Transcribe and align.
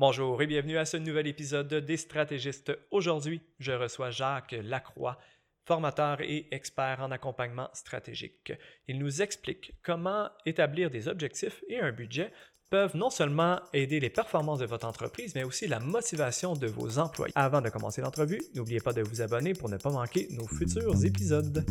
Bonjour 0.00 0.40
et 0.40 0.46
bienvenue 0.46 0.78
à 0.78 0.86
ce 0.86 0.96
nouvel 0.96 1.26
épisode 1.26 1.74
des 1.74 1.98
stratégistes. 1.98 2.72
Aujourd'hui, 2.90 3.42
je 3.58 3.72
reçois 3.72 4.08
Jacques 4.08 4.56
Lacroix, 4.62 5.18
formateur 5.66 6.22
et 6.22 6.48
expert 6.52 7.00
en 7.02 7.10
accompagnement 7.10 7.68
stratégique. 7.74 8.54
Il 8.88 8.98
nous 8.98 9.20
explique 9.20 9.74
comment 9.82 10.30
établir 10.46 10.88
des 10.88 11.06
objectifs 11.06 11.62
et 11.68 11.80
un 11.80 11.92
budget 11.92 12.32
peuvent 12.70 12.96
non 12.96 13.10
seulement 13.10 13.60
aider 13.74 14.00
les 14.00 14.08
performances 14.08 14.60
de 14.60 14.64
votre 14.64 14.86
entreprise, 14.86 15.34
mais 15.34 15.44
aussi 15.44 15.68
la 15.68 15.80
motivation 15.80 16.54
de 16.54 16.66
vos 16.66 16.98
employés. 16.98 17.34
Avant 17.34 17.60
de 17.60 17.68
commencer 17.68 18.00
l'entrevue, 18.00 18.40
n'oubliez 18.54 18.80
pas 18.80 18.94
de 18.94 19.02
vous 19.02 19.20
abonner 19.20 19.52
pour 19.52 19.68
ne 19.68 19.76
pas 19.76 19.90
manquer 19.90 20.28
nos 20.30 20.46
futurs 20.46 21.04
épisodes. 21.04 21.62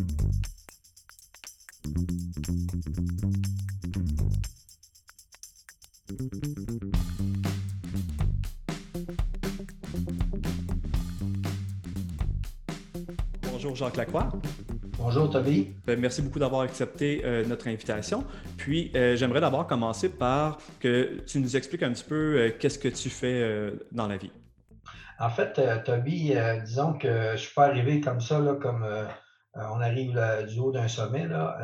Bonjour 13.51 13.75
Jacques 13.75 13.97
Lacroix. 13.97 14.31
Bonjour 14.97 15.29
Toby. 15.29 15.75
Ben, 15.85 15.99
merci 15.99 16.23
beaucoup 16.23 16.39
d'avoir 16.39 16.61
accepté 16.61 17.21
euh, 17.23 17.45
notre 17.45 17.67
invitation. 17.67 18.25
Puis 18.57 18.91
euh, 18.95 19.15
j'aimerais 19.15 19.41
d'abord 19.41 19.67
commencer 19.67 20.09
par 20.09 20.57
que 20.79 21.19
tu 21.27 21.39
nous 21.39 21.55
expliques 21.55 21.83
un 21.83 21.91
petit 21.91 22.05
peu 22.05 22.15
euh, 22.15 22.51
qu'est-ce 22.57 22.79
que 22.79 22.87
tu 22.87 23.09
fais 23.11 23.71
dans 23.91 24.07
la 24.07 24.17
vie. 24.17 24.31
En 25.19 25.29
fait, 25.29 25.61
Toby, 25.85 26.33
disons 26.65 26.93
que 26.93 27.07
je 27.07 27.31
ne 27.33 27.37
suis 27.37 27.53
pas 27.53 27.65
arrivé 27.65 28.01
comme 28.01 28.21
ça, 28.21 28.39
là, 28.39 28.55
comme 28.55 28.87
on 29.53 29.79
arrive 29.79 30.19
du 30.47 30.59
haut 30.59 30.71
d'un 30.71 30.87
sommet. 30.87 31.27
Là, 31.27 31.57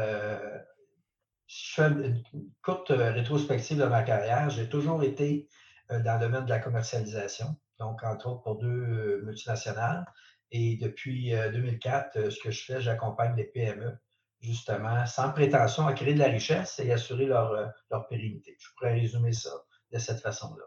je 1.47 1.73
fais 1.75 1.87
une 1.87 2.23
courte 2.61 2.89
rétrospective 2.89 3.77
de 3.77 3.85
ma 3.85 4.03
carrière. 4.03 4.49
J'ai 4.49 4.67
toujours 4.67 5.03
été 5.03 5.47
dans 5.89 6.19
le 6.19 6.19
domaine 6.19 6.45
de 6.45 6.49
la 6.49 6.59
commercialisation, 6.59 7.55
donc 7.79 8.03
entre 8.03 8.27
autres 8.27 8.41
pour 8.41 8.57
deux 8.57 9.21
multinationales. 9.23 10.05
Et 10.51 10.77
depuis 10.77 11.31
2004, 11.31 12.17
euh, 12.17 12.21
euh, 12.21 12.29
ce 12.29 12.39
que 12.39 12.51
je 12.51 12.63
fais, 12.63 12.81
j'accompagne 12.81 13.35
les 13.35 13.45
PME, 13.45 13.91
justement, 14.39 15.05
sans 15.05 15.31
prétention 15.31 15.87
à 15.87 15.93
créer 15.93 16.13
de 16.13 16.19
la 16.19 16.27
richesse 16.27 16.79
et 16.79 16.91
assurer 16.91 17.25
leur, 17.25 17.51
euh, 17.51 17.65
leur 17.91 18.07
pérennité. 18.07 18.55
Je 18.59 18.67
pourrais 18.75 18.93
résumer 18.93 19.33
ça 19.33 19.49
de 19.91 19.99
cette 19.99 20.21
façon-là. 20.21 20.63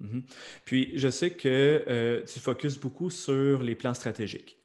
Mmh 0.00 0.20
Puis, 0.64 0.92
je 0.96 1.08
sais 1.08 1.30
que 1.30 2.24
tu 2.26 2.40
focuses 2.40 2.78
beaucoup 2.78 3.10
sur 3.10 3.62
les 3.62 3.76
plans 3.76 3.94
stratégiques. 3.94 4.58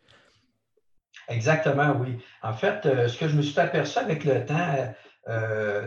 Exactement, 1.28 1.96
oui. 2.00 2.18
En 2.42 2.54
fait, 2.54 2.82
ce 3.08 3.16
que 3.16 3.28
je 3.28 3.36
me 3.36 3.44
suis 3.44 3.60
aperçu 3.60 4.00
avec 4.00 4.24
le 4.24 4.44
temps, 4.44 4.96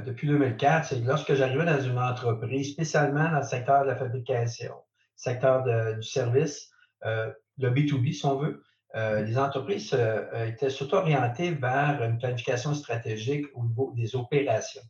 depuis 0.06 0.28
2004, 0.28 0.86
c'est 0.86 1.02
que 1.02 1.06
lorsque 1.06 1.34
j'arrivais 1.34 1.64
dans 1.64 1.80
une 1.80 1.98
entreprise, 1.98 2.72
spécialement 2.72 3.28
dans 3.30 3.38
le 3.38 3.44
secteur 3.44 3.82
de 3.82 3.88
la 3.88 3.96
fabrication, 3.96 4.74
secteur 5.16 5.64
du 5.64 6.02
service, 6.02 6.70
le 7.04 7.70
B2B, 7.70 8.12
si 8.12 8.24
on 8.24 8.36
veut, 8.36 8.62
euh, 8.94 9.22
les 9.22 9.38
entreprises 9.38 9.94
euh, 9.94 10.26
euh, 10.34 10.46
étaient 10.46 10.68
surtout 10.68 10.96
orientées 10.96 11.52
vers 11.52 12.02
une 12.02 12.18
planification 12.18 12.74
stratégique 12.74 13.46
au 13.54 13.64
niveau 13.64 13.92
des 13.96 14.14
opérations. 14.14 14.82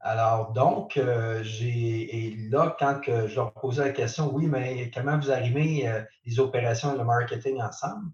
Alors, 0.00 0.52
donc, 0.52 1.00
j'ai, 1.42 2.26
et 2.26 2.36
là, 2.50 2.76
quand 2.78 3.00
je 3.04 3.34
leur 3.34 3.52
posais 3.52 3.84
la 3.84 3.90
question, 3.90 4.32
oui, 4.32 4.46
mais 4.46 4.92
comment 4.94 5.18
vous 5.18 5.32
arrivez 5.32 5.90
les 6.24 6.38
opérations 6.38 6.94
et 6.94 6.98
le 6.98 7.04
marketing 7.04 7.60
ensemble? 7.60 8.06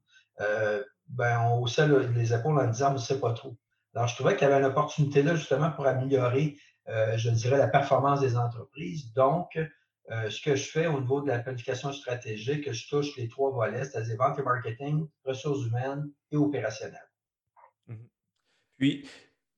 ben, 1.06 1.40
on 1.42 1.58
haussait 1.58 1.86
les 2.14 2.32
épaules 2.32 2.58
en 2.58 2.68
disant, 2.68 2.92
on 2.92 2.94
ne 2.94 2.98
sait 2.98 3.20
pas 3.20 3.34
trop. 3.34 3.54
Alors, 3.94 4.08
je 4.08 4.14
trouvais 4.14 4.36
qu'il 4.36 4.48
y 4.48 4.50
avait 4.50 4.58
une 4.58 4.70
opportunité 4.70 5.22
là, 5.22 5.34
justement, 5.36 5.70
pour 5.70 5.86
améliorer, 5.86 6.58
je 6.88 7.30
dirais, 7.30 7.58
la 7.58 7.68
performance 7.68 8.20
des 8.20 8.36
entreprises. 8.36 9.12
Donc, 9.12 9.58
euh, 10.10 10.28
ce 10.28 10.40
que 10.40 10.54
je 10.54 10.70
fais 10.70 10.86
au 10.86 11.00
niveau 11.00 11.22
de 11.22 11.28
la 11.28 11.38
planification 11.38 11.92
stratégique, 11.92 12.70
je 12.70 12.88
touche 12.88 13.16
les 13.16 13.26
trois 13.28 13.50
volets, 13.50 13.84
c'est-à-dire 13.84 14.16
vente 14.18 14.38
et 14.38 14.42
marketing, 14.42 15.08
ressources 15.24 15.66
humaines 15.66 16.10
et 16.30 16.36
opérationnelles. 16.36 17.10
Mhm. 17.86 18.08
Puis, 18.77 19.08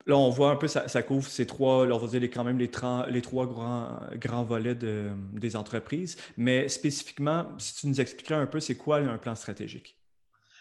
là, 0.06 0.16
on 0.16 0.30
voit 0.30 0.50
un 0.52 0.56
peu, 0.56 0.68
ça, 0.68 0.86
ça 0.86 1.02
couvre 1.02 1.26
ces 1.26 1.46
trois, 1.46 1.84
là, 1.84 1.96
on 1.96 1.98
va 1.98 2.06
dire 2.06 2.22
quand 2.30 2.44
même 2.44 2.58
les, 2.58 2.70
les 3.08 3.22
trois 3.22 3.46
grands, 3.46 3.98
grands 4.12 4.44
volets 4.44 4.76
de, 4.76 5.10
des 5.32 5.56
entreprises. 5.56 6.16
Mais 6.36 6.68
spécifiquement, 6.68 7.48
si 7.58 7.74
tu 7.74 7.88
nous 7.88 8.00
expliquerais 8.00 8.36
un 8.36 8.46
peu, 8.46 8.60
c'est 8.60 8.76
quoi 8.76 8.98
un 8.98 9.18
plan 9.18 9.34
stratégique? 9.34 9.98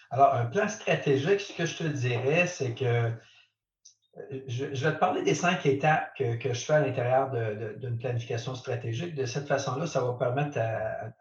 Alors, 0.09 0.34
un 0.34 0.46
plan 0.47 0.68
stratégique, 0.68 1.41
ce 1.41 1.53
que 1.53 1.66
je 1.68 1.78
te 1.78 1.84
dirais, 1.84 2.47
c'est 2.47 2.74
que 2.74 3.12
je, 4.48 4.66
vais 4.66 4.94
te 4.94 5.00
parler 5.00 5.24
des 5.24 5.36
cinq 5.36 5.66
étapes 5.66 6.16
que, 6.18 6.38
je 6.42 6.53
fais 6.53 6.74
à 6.74 6.80
l'intérieur 6.80 7.31
d'une 7.78 7.98
planification 7.98 8.56
stratégique. 8.56 9.14
De 9.16 9.26
cette 9.26 9.48
façon-là, 9.48 9.88
ça 9.88 10.02
va 10.02 10.14
permettre 10.14 10.58
à, 10.58 11.12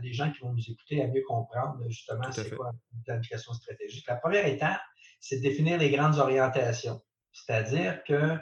les 0.00 0.12
gens 0.12 0.30
qui 0.32 0.40
vont 0.40 0.52
nous 0.52 0.70
écouter 0.70 1.02
à 1.02 1.06
mieux 1.06 1.22
comprendre 1.28 1.78
justement 1.88 2.30
c'est 2.32 2.54
quoi 2.56 2.72
une 2.94 3.02
planification 3.02 3.52
stratégique. 3.52 4.04
La 4.08 4.16
première 4.16 4.46
étape, 4.46 4.80
c'est 5.20 5.36
de 5.36 5.42
définir 5.42 5.78
les 5.78 5.90
grandes 5.90 6.18
orientations. 6.18 7.00
C'est-à-dire 7.32 8.02
que, 8.04 8.38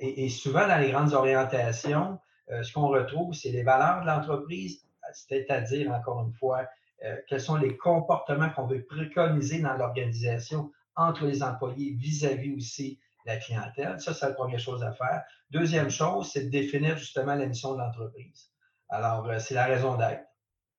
et, 0.00 0.28
souvent 0.28 0.68
dans 0.68 0.78
les 0.78 0.90
grandes 0.90 1.14
orientations, 1.14 2.18
euh, 2.50 2.62
ce 2.62 2.72
qu'on 2.72 2.88
retrouve, 2.88 3.34
c'est 3.34 3.50
les 3.50 3.62
valeurs 3.62 4.02
de 4.02 4.06
l'entreprise, 4.06 4.86
c'est-à-dire, 5.12 5.90
encore 5.90 6.22
une 6.22 6.32
fois, 6.34 6.66
euh, 7.04 7.16
quels 7.26 7.40
sont 7.40 7.56
les 7.56 7.76
comportements 7.76 8.50
qu'on 8.50 8.66
veut 8.66 8.84
préconiser 8.84 9.60
dans 9.60 9.74
l'organisation 9.74 10.70
entre 10.94 11.24
les 11.24 11.42
employés 11.42 11.92
vis-à-vis 11.92 12.54
aussi 12.54 13.00
la 13.28 13.36
clientèle. 13.36 14.00
Ça, 14.00 14.14
c'est 14.14 14.26
la 14.26 14.32
première 14.32 14.58
chose 14.58 14.82
à 14.82 14.92
faire. 14.92 15.22
Deuxième 15.50 15.90
chose, 15.90 16.30
c'est 16.32 16.44
de 16.44 16.50
définir 16.50 16.96
justement 16.96 17.34
la 17.34 17.46
mission 17.46 17.74
de 17.74 17.78
l'entreprise. 17.78 18.50
Alors, 18.88 19.28
euh, 19.28 19.38
c'est 19.38 19.54
la 19.54 19.66
raison 19.66 19.96
d'être. 19.96 20.24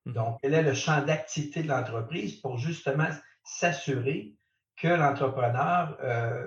Mmh 0.05 0.13
Donc, 0.13 0.39
quel 0.41 0.53
est 0.53 0.63
le 0.63 0.73
champ 0.73 1.01
d'activité 1.03 1.63
de 1.63 1.67
l'entreprise 1.67 2.35
pour 2.41 2.57
justement 2.57 3.09
s'assurer 3.43 4.35
que 4.75 4.87
l'entrepreneur 4.87 5.97
euh, 6.01 6.45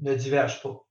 ne 0.00 0.14
diverge 0.14 0.62
pas? 0.62 0.84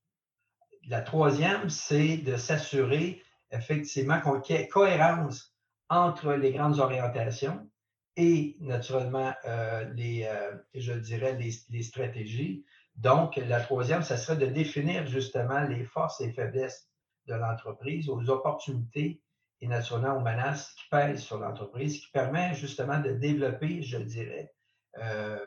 La 0.88 1.02
troisième, 1.02 1.70
c'est 1.70 2.18
de 2.18 2.36
s'assurer 2.38 3.22
effectivement 3.52 4.20
qu'il 4.42 4.56
y 4.56 4.60
ait 4.60 4.68
cohérence 4.68 5.54
entre 5.90 6.34
les 6.34 6.52
grandes 6.52 6.80
orientations 6.80 7.70
et 8.16 8.58
naturellement 8.60 9.34
euh, 9.46 9.86
les, 9.94 10.28
je 10.74 10.94
dirais, 10.94 11.38
les 11.38 11.84
stratégies 11.84 12.66
donc, 12.98 13.36
la 13.36 13.62
troisième, 13.62 14.02
ce 14.02 14.18
serait 14.18 14.38
de 14.38 14.48
définir 14.48 15.06
justement 15.06 15.62
les 15.62 15.86
forces 15.86 16.20
et 16.20 16.32
faiblesses 16.32 16.90
de 17.28 17.36
l'entreprise, 17.36 18.10
aux 18.10 18.30
opportunités 18.30 19.22
et 19.62 19.68
naturellement 19.68 20.18
aux 20.18 20.22
menaces 20.22 20.74
qui 20.74 20.86
pèsent 20.90 21.22
sur 21.22 21.40
l'entreprise, 21.40 22.00
qui 22.00 22.12
permet 22.12 22.56
justement 22.56 23.00
de 23.00 23.12
développer, 23.12 23.84
je 23.84 23.98
dirais, 23.98 24.54
euh, 24.98 25.46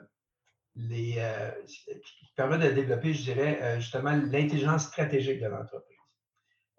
les, 0.77 1.17
euh, 1.19 1.51
qui 1.67 2.33
permet 2.37 2.59
de 2.59 2.73
développer, 2.73 3.15
je 3.15 3.23
dirais, 3.23 3.59
euh, 3.63 3.81
justement 3.81 4.13
l'intelligence 4.13 4.87
stratégique 4.87 5.41
de 5.41 5.47
l'entreprise. 5.49 5.97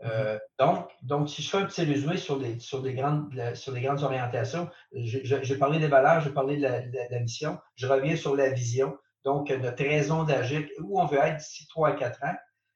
Mm-hmm. 0.03 0.39
donc, 0.57 0.89
donc, 1.03 1.29
si 1.29 1.43
je 1.43 1.49
fais 1.51 1.57
un 1.57 1.65
petit 1.65 1.83
résumé 1.83 2.17
sur 2.17 2.39
les, 2.39 2.59
sur 2.59 2.81
les, 2.81 2.95
grandes, 2.95 3.31
sur 3.53 3.71
les 3.71 3.81
grandes 3.81 4.01
orientations, 4.01 4.67
j'ai 4.93 5.57
parlé 5.59 5.77
des 5.77 5.87
valeurs, 5.87 6.21
j'ai 6.21 6.31
parlé 6.31 6.57
de 6.57 6.63
la, 6.63 7.19
mission, 7.19 7.59
je 7.75 7.85
reviens 7.85 8.15
sur 8.15 8.35
la 8.35 8.49
vision, 8.49 8.97
donc, 9.23 9.49
notre 9.51 9.83
raison 9.83 10.23
d'agir, 10.23 10.67
où 10.81 10.99
on 10.99 11.05
veut 11.05 11.19
être 11.19 11.37
d'ici 11.37 11.67
3 11.67 11.89
à 11.89 11.91
4 11.93 12.23
ans. 12.23 12.35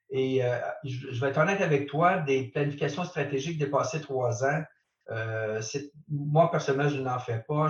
Et 0.09 0.43
euh, 0.43 0.59
je, 0.83 1.19
vais 1.19 1.29
être 1.29 1.39
honnête 1.39 1.61
avec 1.61 1.87
toi, 1.87 2.19
des 2.19 2.49
planifications 2.49 3.03
stratégiques 3.03 3.57
dépassées 3.57 4.01
3 4.01 4.45
ans, 4.45 4.63
euh, 5.11 5.61
moi, 6.09 6.49
personnellement, 6.51 6.89
je 6.89 7.01
n'en 7.01 7.19
fais 7.19 7.43
pas. 7.47 7.69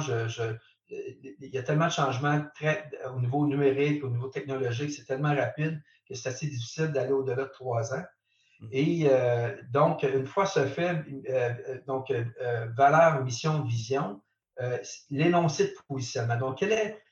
il 0.89 1.35
y 1.39 1.57
a 1.57 1.63
tellement 1.63 1.87
de 1.87 1.91
changements 1.91 2.41
très, 2.53 2.89
au 3.13 3.19
niveau 3.19 3.45
numérique, 3.45 4.03
au 4.03 4.09
niveau 4.09 4.27
technologique, 4.27 4.91
c'est 4.91 5.05
tellement 5.05 5.35
rapide 5.35 5.81
que 6.07 6.15
c'est 6.15 6.29
assez 6.29 6.47
difficile 6.47 6.87
d'aller 6.87 7.11
au-delà 7.11 7.43
de 7.43 7.51
3 7.51 7.93
ans. 7.93 8.03
Mmh. 8.59 8.67
Et 8.71 9.07
euh, 9.09 9.53
donc, 9.71 10.03
une 10.03 10.27
fois 10.27 10.45
ce 10.45 10.65
fait, 10.65 11.03
donc, 11.87 12.13
valeur, 12.77 13.23
mission, 13.23 13.63
vision, 13.63 14.21
l'énoncé 15.09 15.67
de 15.67 15.73
positionnement. 15.87 16.37
Donc, 16.37 16.59
quel 16.59 16.71
est 16.71 17.04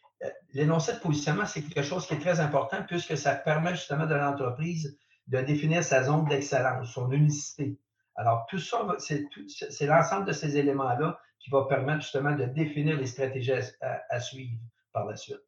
l'énoncé 0.54 0.94
de 0.94 1.00
positionnement, 1.00 1.46
c'est 1.46 1.62
quelque 1.62 1.84
chose 1.84 2.06
qui 2.08 2.14
est 2.14 2.20
très 2.20 2.40
important 2.40 2.84
puisque 2.88 3.18
ça 3.18 3.36
permet 3.36 3.72
justement 3.72 4.06
de 4.06 4.16
l'entreprise 4.16 4.98
de 5.28 5.42
définir 5.42 5.84
sa 5.84 6.04
zone 6.04 6.26
d'excellence, 6.26 6.92
son 6.92 7.12
unicité. 7.12 7.78
Alors, 8.16 8.46
tout 8.50 8.60
ça, 8.60 8.86
c'est 9.00 9.86
l'ensemble 9.86 10.26
de 10.26 10.34
ces 10.34 10.58
éléments-là 10.58 11.18
qui 11.40 11.50
va 11.50 11.66
permettre 11.66 12.02
justement 12.02 12.36
de 12.36 12.46
définir 12.46 12.98
les 12.98 13.08
stratégies 13.08 13.54
à 13.82 14.20
suivre 14.20 14.60
par 14.92 15.06
la 15.06 15.16
suite. 15.16 15.42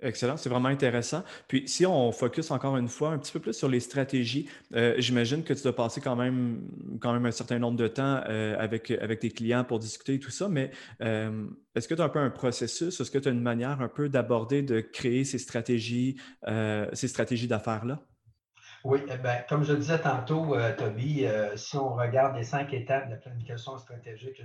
Excellent, 0.00 0.36
c'est 0.36 0.50
vraiment 0.50 0.68
intéressant. 0.68 1.24
Puis 1.48 1.66
si 1.68 1.86
on 1.86 2.12
focus 2.12 2.50
encore 2.50 2.76
une 2.76 2.88
fois 2.88 3.12
un 3.12 3.18
petit 3.18 3.32
peu 3.32 3.40
plus 3.40 3.54
sur 3.54 3.68
les 3.68 3.80
stratégies, 3.80 4.46
euh, 4.74 4.94
j'imagine 4.98 5.42
que 5.42 5.54
tu 5.54 5.62
dois 5.62 5.74
passer 5.74 6.02
quand 6.02 6.16
même, 6.16 6.68
un 7.02 7.30
certain 7.30 7.58
nombre 7.58 7.78
de 7.78 7.88
temps 7.88 8.20
euh, 8.28 8.56
avec, 8.58 8.90
avec 8.90 9.20
tes 9.20 9.30
clients 9.30 9.64
pour 9.64 9.78
discuter 9.78 10.14
et 10.14 10.18
tout 10.18 10.30
ça, 10.30 10.50
mais 10.50 10.70
euh, 11.00 11.46
est-ce 11.74 11.88
que 11.88 11.94
tu 11.94 12.02
as 12.02 12.04
un 12.04 12.10
peu 12.10 12.18
un 12.18 12.28
processus, 12.28 13.00
est-ce 13.00 13.10
que 13.10 13.16
tu 13.16 13.28
as 13.28 13.30
une 13.30 13.40
manière 13.40 13.80
un 13.80 13.88
peu 13.88 14.10
d'aborder, 14.10 14.60
de 14.60 14.80
créer 14.80 15.24
ces 15.24 15.38
stratégies, 15.38 16.20
ces 16.92 17.08
stratégies 17.08 17.48
d'affaires-là? 17.48 18.00
Oui, 18.84 19.00
eh 19.10 19.16
ben, 19.16 19.38
comme 19.48 19.64
je 19.64 19.72
disais 19.72 19.98
tantôt, 19.98 20.56
Toby, 20.76 21.26
si 21.56 21.76
on 21.76 21.94
regarde 21.94 22.36
les 22.36 22.44
cinq 22.44 22.72
étapes 22.74 23.06
de 23.06 23.12
la 23.12 23.16
planification 23.16 23.78
stratégique, 23.78 24.42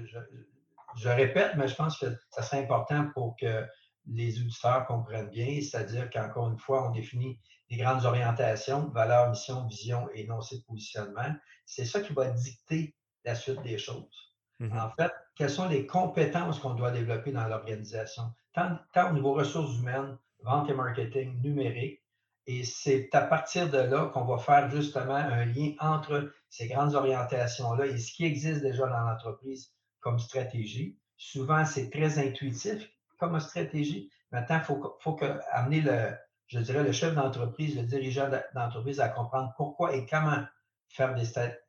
je, 0.95 1.09
répète, 1.09 1.51
mais 1.57 1.67
je 1.67 1.75
pense 1.75 1.99
que 1.99 2.05
ça 2.29 2.41
serait 2.41 2.63
important 2.63 3.07
pour 3.13 3.35
que 3.39 3.65
les 4.07 4.39
auditeurs 4.39 4.85
comprennent 4.85 5.29
bien, 5.29 5.61
c'est-à-dire 5.61 6.09
qu'encore 6.09 6.49
une 6.49 6.57
fois, 6.57 6.87
on 6.87 6.91
définit 6.91 7.39
les 7.69 7.77
grandes 7.77 8.05
orientations, 8.05 8.89
valeurs, 8.89 9.29
mission, 9.29 9.65
vision 9.67 10.09
et 10.13 10.21
énoncé 10.21 10.57
de 10.57 10.63
positionnement. 10.63 11.35
C'est 11.65 11.85
ça 11.85 12.01
qui 12.01 12.13
va 12.13 12.29
dicter 12.29 12.95
la 13.23 13.35
suite 13.35 13.61
des 13.61 13.77
choses. 13.77 14.35
Mm-hmm. 14.59 14.79
En 14.79 14.89
fait, 14.91 15.11
quelles 15.35 15.49
sont 15.49 15.69
les 15.69 15.85
compétences 15.85 16.59
qu'on 16.59 16.73
doit 16.73 16.91
développer 16.91 17.31
dans 17.31 17.47
l'organisation, 17.47 18.23
tant, 18.53 18.77
tant 18.93 19.11
au 19.11 19.13
niveau 19.13 19.33
ressources 19.33 19.77
humaines, 19.77 20.17
vente 20.43 20.69
et 20.69 20.73
marketing, 20.73 21.41
numérique, 21.41 22.01
et 22.47 22.63
c'est 22.63 23.13
à 23.13 23.21
partir 23.21 23.69
de 23.69 23.77
là 23.77 24.07
qu'on 24.07 24.25
va 24.25 24.37
faire 24.37 24.69
justement 24.69 25.15
un 25.15 25.45
lien 25.45 25.73
entre 25.79 26.33
ces 26.49 26.67
grandes 26.67 26.95
orientations-là 26.95 27.85
et 27.85 27.97
ce 27.97 28.11
qui 28.11 28.25
existe 28.25 28.61
déjà 28.61 28.87
dans 28.87 28.99
l'entreprise 28.99 29.71
comme 29.99 30.19
stratégie. 30.19 30.97
Souvent, 31.17 31.65
c'est 31.65 31.91
très 31.91 32.17
intuitif 32.17 32.89
comme 33.21 33.39
stratégie. 33.39 34.09
Maintenant, 34.31 34.57
il 34.57 34.63
faut, 34.63 34.97
faut 34.99 35.13
que, 35.13 35.39
amener 35.51 35.81
le, 35.81 36.09
je 36.47 36.59
dirais, 36.59 36.83
le 36.83 36.91
chef 36.91 37.13
d'entreprise, 37.13 37.77
le 37.77 37.83
dirigeant 37.83 38.29
d'entreprise 38.55 38.99
à 38.99 39.09
comprendre 39.09 39.53
pourquoi 39.55 39.95
et 39.95 40.07
comment 40.07 40.43
faire 40.89 41.13
des, 41.13 41.23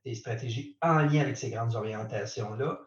des 0.04 0.14
stratégies 0.14 0.78
en 0.80 0.98
lien 1.00 1.20
avec 1.20 1.36
ces 1.36 1.50
grandes 1.50 1.76
orientations-là. 1.76 2.80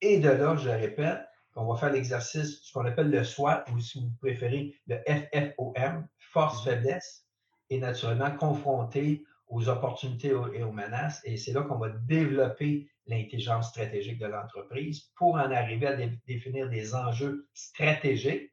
Et 0.00 0.20
de 0.20 0.30
là, 0.30 0.56
je 0.56 0.70
répète, 0.70 1.20
on 1.56 1.66
va 1.66 1.76
faire 1.76 1.92
l'exercice, 1.92 2.62
ce 2.62 2.72
qu'on 2.72 2.86
appelle 2.86 3.10
le 3.10 3.24
SWOT, 3.24 3.70
ou 3.72 3.80
si 3.80 4.00
vous 4.00 4.12
préférez, 4.20 4.74
le 4.86 4.98
FFOM, 5.06 6.06
force-faiblesse, 6.18 7.26
et 7.70 7.78
naturellement 7.78 8.30
confronté 8.30 9.24
aux 9.48 9.68
opportunités 9.68 10.32
et 10.54 10.62
aux 10.62 10.72
menaces. 10.72 11.20
Et 11.24 11.36
c'est 11.36 11.52
là 11.52 11.62
qu'on 11.62 11.78
va 11.78 11.88
développer 11.88 12.88
l'intelligence 13.06 13.70
stratégique 13.70 14.18
de 14.18 14.26
l'entreprise 14.26 15.10
pour 15.16 15.34
en 15.34 15.50
arriver 15.50 15.86
à 15.86 15.96
définir 16.26 16.68
des 16.68 16.94
enjeux 16.94 17.48
stratégiques 17.52 18.52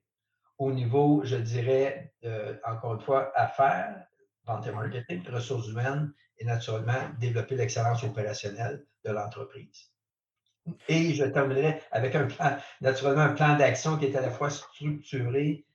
au 0.58 0.72
niveau, 0.72 1.22
je 1.24 1.38
dirais, 1.38 2.14
encore 2.66 2.96
une 2.96 3.02
fois, 3.02 3.32
affaires, 3.36 4.06
vente 4.46 4.68
et 4.68 4.72
marketing, 4.72 5.24
ressources 5.30 5.68
humaines 5.68 6.14
et 6.38 6.46
naturellement 6.46 7.10
développer 7.20 7.56
l'excellence 7.56 8.04
opérationnelle 8.04 8.86
de 9.06 9.12
l'entreprise. 9.12 9.92
Et 10.88 11.14
je 11.14 11.24
terminerai 11.26 11.82
avec 11.92 12.16
un 12.16 12.28
plan, 12.28 12.58
naturellement, 12.82 13.22
un 13.22 13.34
plan 13.34 13.58
d'action 13.58 13.98
qui 13.98 14.06
est 14.06 14.16
à 14.16 14.22
la 14.22 14.32
fois 14.32 14.50
structuré, 14.50 15.66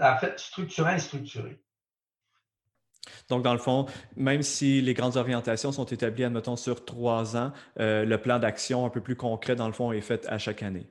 en 0.00 0.16
fait, 0.18 0.38
structurant 0.38 0.94
et 0.94 0.98
structuré. 0.98 1.61
Donc, 3.28 3.42
dans 3.42 3.52
le 3.52 3.58
fond, 3.58 3.86
même 4.16 4.42
si 4.42 4.80
les 4.80 4.94
grandes 4.94 5.16
orientations 5.16 5.72
sont 5.72 5.84
établies, 5.84 6.24
admettons, 6.24 6.56
sur 6.56 6.84
trois 6.84 7.36
ans, 7.36 7.52
euh, 7.80 8.04
le 8.04 8.18
plan 8.20 8.38
d'action 8.38 8.86
un 8.86 8.90
peu 8.90 9.00
plus 9.00 9.16
concret, 9.16 9.56
dans 9.56 9.66
le 9.66 9.72
fond, 9.72 9.92
est 9.92 10.00
fait 10.00 10.26
à 10.28 10.38
chaque 10.38 10.62
année. 10.62 10.88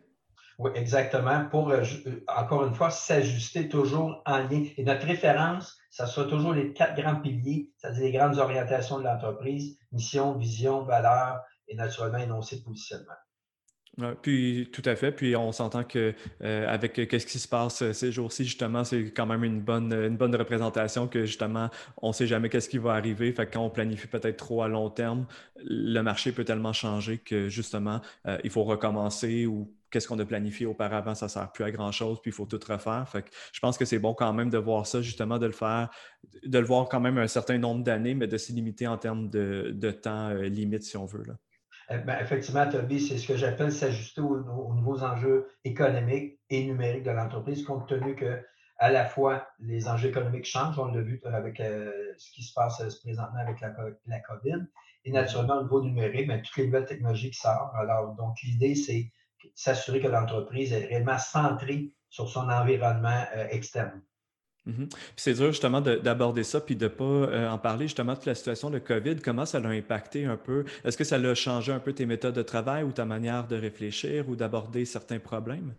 Oui, 0.59 0.71
exactement. 0.75 1.45
Pour, 1.49 1.69
euh, 1.69 1.83
euh, 2.05 2.23
encore 2.27 2.65
une 2.65 2.73
fois, 2.73 2.89
s'ajuster 2.89 3.69
toujours 3.69 4.21
en 4.25 4.37
lien. 4.39 4.65
Et 4.77 4.83
notre 4.83 5.07
référence, 5.07 5.77
ça 5.89 6.05
sera 6.05 6.27
toujours 6.27 6.53
les 6.53 6.73
quatre 6.73 6.95
grands 7.01 7.19
piliers, 7.19 7.71
c'est-à-dire 7.77 8.03
les 8.03 8.11
grandes 8.11 8.37
orientations 8.37 8.99
de 8.99 9.05
l'entreprise, 9.05 9.77
mission, 9.91 10.37
vision, 10.37 10.83
valeur 10.83 11.39
et 11.67 11.75
naturellement 11.75 12.19
énoncé 12.19 12.57
de 12.57 12.63
positionnement 12.63 13.13
puis 14.21 14.69
tout 14.71 14.81
à 14.85 14.95
fait. 14.95 15.11
Puis 15.11 15.35
on 15.35 15.51
s'entend 15.51 15.83
que 15.83 16.13
euh, 16.43 16.67
avec 16.67 16.97
euh, 16.97 17.05
qu'est-ce 17.05 17.25
qui 17.25 17.39
se 17.39 17.47
passe 17.47 17.81
euh, 17.81 17.93
ces 17.93 18.11
jours-ci, 18.11 18.45
justement, 18.45 18.83
c'est 18.83 19.11
quand 19.11 19.25
même 19.25 19.43
une 19.43 19.61
bonne, 19.61 19.93
une 19.93 20.17
bonne 20.17 20.35
représentation 20.35 21.07
que 21.07 21.25
justement, 21.25 21.69
on 21.97 22.09
ne 22.09 22.13
sait 22.13 22.27
jamais 22.27 22.49
qu'est-ce 22.49 22.69
qui 22.69 22.77
va 22.77 22.93
arriver. 22.93 23.31
Fait 23.33 23.45
que 23.45 23.53
quand 23.53 23.65
on 23.65 23.69
planifie 23.69 24.07
peut-être 24.07 24.37
trop 24.37 24.63
à 24.63 24.67
long 24.67 24.89
terme, 24.89 25.25
le 25.63 26.01
marché 26.01 26.31
peut 26.31 26.45
tellement 26.45 26.73
changer 26.73 27.17
que 27.17 27.49
justement, 27.49 28.01
il 28.43 28.49
faut 28.49 28.63
recommencer 28.63 29.45
ou 29.45 29.71
qu'est-ce 29.91 30.07
qu'on 30.07 30.19
a 30.19 30.25
planifié 30.25 30.65
auparavant, 30.65 31.13
ça 31.13 31.25
ne 31.25 31.29
sert 31.29 31.51
plus 31.51 31.65
à 31.65 31.71
grand-chose, 31.71 32.19
puis 32.21 32.31
il 32.31 32.33
faut 32.33 32.45
tout 32.45 32.59
refaire. 32.65 33.07
Fait 33.09 33.23
que 33.23 33.29
je 33.51 33.59
pense 33.59 33.77
que 33.77 33.85
c'est 33.85 33.99
bon 33.99 34.13
quand 34.13 34.33
même 34.33 34.49
de 34.49 34.57
voir 34.57 34.87
ça, 34.87 35.01
justement, 35.01 35.37
de 35.37 35.45
le 35.45 35.51
faire, 35.51 35.89
de 36.43 36.57
le 36.57 36.65
voir 36.65 36.87
quand 36.87 37.01
même 37.01 37.17
un 37.17 37.27
certain 37.27 37.57
nombre 37.57 37.83
d'années, 37.83 38.15
mais 38.15 38.27
de 38.27 38.37
s'y 38.37 38.53
limiter 38.53 38.87
en 38.87 38.97
termes 38.97 39.29
de, 39.29 39.71
de 39.73 39.91
temps 39.91 40.29
limite, 40.33 40.83
si 40.83 40.97
on 40.97 41.05
veut. 41.05 41.23
Là. 41.27 41.33
Eh 41.93 41.97
ben, 41.97 42.19
effectivement, 42.19 42.69
Toby, 42.69 42.99
c'est 43.01 43.17
ce 43.17 43.27
que 43.27 43.35
j'appelle 43.35 43.71
s'ajuster 43.71 44.21
aux, 44.21 44.37
nouveaux 44.37 45.03
enjeux 45.03 45.49
économiques 45.65 46.39
et 46.49 46.63
numériques 46.63 47.03
de 47.03 47.11
l'entreprise, 47.11 47.65
compte 47.65 47.87
tenu 47.87 48.15
que 48.15 48.41
à 48.77 48.89
la 48.89 49.05
fois 49.05 49.47
les 49.59 49.87
enjeux 49.87 50.09
économiques 50.09 50.45
changent, 50.45 50.79
on 50.79 50.85
l'a 50.85 51.01
vu 51.01 51.21
avec 51.25 51.59
euh, 51.59 51.91
ce 52.17 52.31
qui 52.31 52.43
se 52.43 52.53
passe 52.53 52.81
euh, 52.81 52.89
présentement 53.03 53.39
avec 53.39 53.59
la, 53.61 54.19
COVID, 54.21 54.65
et 55.03 55.11
naturellement 55.11 55.57
au 55.57 55.63
niveau 55.63 55.83
numérique, 55.83 56.27
ben, 56.27 56.41
toutes 56.41 56.57
les 56.57 56.65
nouvelles 56.67 56.85
technologies 56.85 57.31
qui 57.31 57.39
sortent. 57.39 57.75
Alors, 57.75 58.15
donc 58.15 58.37
l'idée, 58.43 58.75
c'est 58.75 59.11
s'assurer 59.55 59.99
que 59.99 60.07
l'entreprise 60.07 60.71
est 60.71 60.85
réellement 60.85 61.17
centrée 61.17 61.93
sur 62.09 62.29
son 62.29 62.49
environnement 62.49 63.25
euh, 63.35 63.47
externe. 63.49 64.01
Mhm. 64.65 64.89
C'est 65.15 65.33
dur 65.33 65.47
justement 65.47 65.81
d'aborder 65.81 66.43
ça 66.43 66.61
puis 66.61 66.75
de 66.75 66.85
ne 66.85 66.89
pas 66.89 67.03
euh, 67.03 67.49
en 67.49 67.57
parler 67.57 67.87
justement 67.87 68.13
de 68.13 68.19
la 68.25 68.35
situation 68.35 68.69
de 68.69 68.77
COVID. 68.77 69.15
Comment 69.17 69.45
ça 69.45 69.59
l'a 69.59 69.69
impacté 69.69 70.25
un 70.25 70.37
peu? 70.37 70.65
Est-ce 70.83 70.97
que 70.97 71.03
ça 71.03 71.17
l'a 71.17 71.33
changé 71.33 71.71
un 71.71 71.79
peu 71.79 71.93
tes 71.93 72.05
méthodes 72.05 72.35
de 72.35 72.43
travail 72.43 72.83
ou 72.83 72.91
ta 72.91 73.05
manière 73.05 73.47
de 73.47 73.55
réfléchir 73.55 74.29
ou 74.29 74.35
d'aborder 74.35 74.85
certains 74.85 75.19
problèmes? 75.19 75.73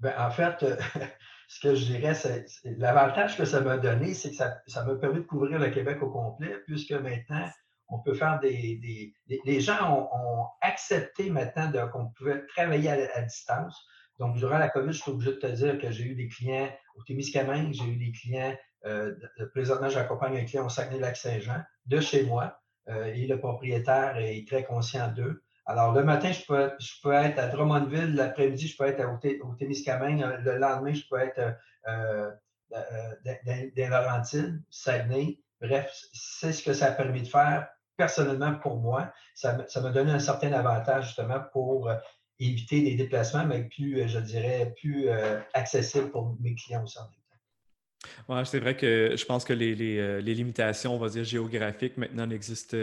Ben, 0.00 0.12
en 0.18 0.30
fait, 0.30 0.62
euh, 0.62 0.76
ce 1.48 1.60
que 1.60 1.74
je 1.74 1.86
dirais, 1.86 2.14
c'est 2.14 2.46
l'avantage 2.76 3.36
que 3.36 3.46
ça 3.46 3.62
m'a 3.62 3.78
donné, 3.78 4.12
c'est 4.12 4.30
que 4.30 4.36
ça 4.36 4.84
m'a 4.84 4.94
permis 4.96 5.20
de 5.20 5.26
couvrir 5.26 5.58
le 5.58 5.70
Québec 5.70 6.02
au 6.02 6.10
complet, 6.10 6.62
puisque 6.66 6.92
maintenant, 6.92 7.48
on 7.88 8.00
peut 8.00 8.14
faire 8.14 8.40
des. 8.40 9.14
les 9.28 9.60
gens 9.60 10.08
ont, 10.12 10.46
accepté 10.60 11.30
maintenant 11.30 11.70
qu'on 11.88 12.08
pouvait 12.08 12.44
travailler 12.48 12.90
à 12.90 13.22
distance. 13.22 13.86
Donc, 14.18 14.36
durant 14.36 14.58
la 14.58 14.68
COVID, 14.68 14.92
je 14.92 15.00
suis 15.00 15.10
obligé 15.10 15.32
de 15.32 15.36
te 15.36 15.46
dire 15.46 15.78
que 15.78 15.90
j'ai 15.90 16.04
eu 16.04 16.14
des 16.14 16.28
clients 16.28 16.68
au 16.96 17.02
Témiscamingue, 17.02 17.72
j'ai 17.72 17.84
eu 17.84 17.96
des 17.96 18.12
clients, 18.12 18.56
euh, 18.86 19.14
présentement, 19.52 19.88
j'accompagne 19.88 20.38
un 20.38 20.44
client 20.44 20.66
au 20.66 20.68
Saguenay-Lac-Saint-Jean, 20.68 21.62
de 21.86 22.00
chez 22.00 22.24
moi, 22.24 22.58
euh, 22.88 23.06
et 23.06 23.26
le 23.26 23.38
propriétaire 23.38 24.16
est 24.16 24.46
très 24.48 24.64
conscient 24.64 25.08
d'eux. 25.08 25.42
Alors, 25.66 25.92
le 25.92 26.04
matin, 26.04 26.30
je 26.32 26.44
peux, 26.46 26.70
je 26.78 26.92
peux 27.02 27.12
être 27.12 27.38
à 27.38 27.48
Drummondville, 27.48 28.14
l'après-midi, 28.14 28.68
je 28.68 28.76
peux 28.76 28.84
être 28.84 29.04
au, 29.04 29.54
Témiscamingue, 29.54 30.24
le 30.44 30.58
lendemain, 30.58 30.94
je 30.94 31.02
peux 31.10 31.18
être 31.18 31.56
euh, 31.88 32.30
dans, 32.70 33.70
dans 33.76 33.90
Laurentides, 33.90 34.62
Saguenay. 34.70 35.40
Bref, 35.60 35.90
c'est 36.12 36.52
ce 36.52 36.62
que 36.62 36.72
ça 36.72 36.86
a 36.86 36.92
permis 36.92 37.22
de 37.22 37.28
faire 37.28 37.68
personnellement 37.96 38.54
pour 38.54 38.76
moi. 38.76 39.12
Ça 39.34 39.56
m'a 39.56 39.90
donné 39.90 40.12
un 40.12 40.18
certain 40.18 40.52
avantage 40.52 41.06
justement 41.06 41.40
pour 41.52 41.90
éviter 42.38 42.82
des 42.82 42.94
déplacements, 42.94 43.46
mais 43.46 43.64
plus, 43.64 44.00
euh, 44.00 44.08
je 44.08 44.18
dirais, 44.18 44.74
plus 44.76 45.08
euh, 45.08 45.40
accessible 45.54 46.10
pour 46.10 46.36
mes 46.40 46.54
clients 46.54 46.84
aussi 46.84 46.98
en 46.98 47.08
Oui, 48.28 48.40
c'est 48.44 48.60
vrai 48.60 48.76
que 48.76 49.14
je 49.16 49.24
pense 49.24 49.44
que 49.44 49.52
les, 49.52 49.98
euh, 49.98 50.20
les, 50.20 50.34
limitations, 50.34 50.94
on 50.94 50.98
va 50.98 51.08
dire, 51.08 51.24
géographiques 51.24 51.96
maintenant 51.96 52.26
n'existent 52.26 52.76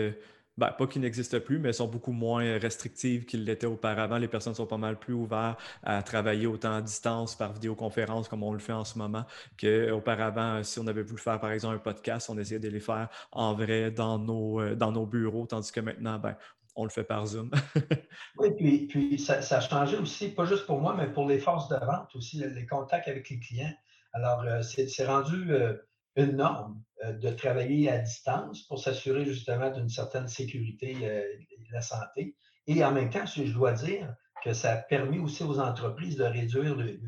ben, 0.55 0.67
pas 0.67 0.85
qu'ils 0.85 1.01
n'existent 1.01 1.39
plus, 1.39 1.57
mais 1.57 1.73
sont 1.73 1.87
beaucoup 1.87 2.11
moins 2.11 2.59
restrictives 2.59 3.25
qu'ils 3.25 3.43
l'étaient 3.43 3.65
auparavant. 3.65 4.19
Les 4.19 4.27
personnes 4.27 4.53
sont 4.53 4.67
pas 4.67 4.77
mal 4.77 4.99
plus 4.99 5.15
ouvertes 5.15 5.59
à 5.81 6.03
travailler 6.03 6.45
autant 6.45 6.75
à 6.75 6.81
distance 6.81 7.35
par 7.35 7.53
vidéoconférence 7.53 8.27
comme 8.27 8.43
on 8.43 8.53
le 8.53 8.59
fait 8.59 8.73
en 8.73 8.85
ce 8.85 8.99
moment 8.99 9.25
qu'auparavant, 9.59 10.63
si 10.63 10.77
on 10.77 10.85
avait 10.85 11.01
voulu 11.01 11.19
faire 11.19 11.39
par 11.39 11.51
exemple 11.51 11.75
un 11.77 11.79
podcast, 11.79 12.29
on 12.29 12.37
essayait 12.37 12.59
de 12.59 12.69
les 12.69 12.79
faire 12.79 13.09
en 13.31 13.55
vrai 13.55 13.89
dans 13.89 14.19
nos, 14.19 14.75
dans 14.75 14.91
nos 14.91 15.07
bureaux, 15.07 15.47
tandis 15.47 15.71
que 15.71 15.79
maintenant, 15.79 16.19
ben, 16.19 16.35
on 16.75 16.83
le 16.83 16.89
fait 16.89 17.03
par 17.03 17.25
Zoom. 17.25 17.51
oui, 18.39 18.87
puis, 18.87 19.19
ça, 19.19 19.37
a 19.37 19.61
changé 19.61 19.97
aussi, 19.97 20.29
pas 20.29 20.45
juste 20.45 20.65
pour 20.65 20.79
moi, 20.79 20.95
mais 20.97 21.11
pour 21.11 21.27
les 21.27 21.39
forces 21.39 21.69
de 21.69 21.75
vente 21.75 22.15
aussi, 22.15 22.43
les 22.43 22.65
contacts 22.65 23.07
avec 23.07 23.29
les 23.29 23.39
clients. 23.39 23.73
Alors, 24.13 24.41
euh, 24.41 24.61
c'est 24.61 25.05
rendu 25.05 25.51
euh, 25.51 25.75
une 26.15 26.37
norme 26.37 26.81
euh, 27.03 27.13
de 27.13 27.29
travailler 27.29 27.89
à 27.89 27.99
distance 27.99 28.63
pour 28.63 28.79
s'assurer 28.79 29.25
justement 29.25 29.71
d'une 29.71 29.89
certaine 29.89 30.27
sécurité 30.27 30.93
de 30.93 31.73
la 31.73 31.81
santé. 31.81 32.35
Et 32.67 32.83
en 32.83 32.91
même 32.91 33.09
temps, 33.09 33.25
je 33.25 33.51
dois 33.51 33.73
dire 33.73 34.15
que 34.43 34.53
ça 34.53 34.73
a 34.73 34.77
permis 34.77 35.19
aussi 35.19 35.43
aux 35.43 35.59
entreprises 35.59 36.17
de 36.17 36.23
réduire 36.23 36.75
le, 36.75 36.99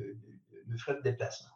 le 0.68 0.78
frais 0.78 0.96
de 0.96 1.02
déplacement. 1.02 1.55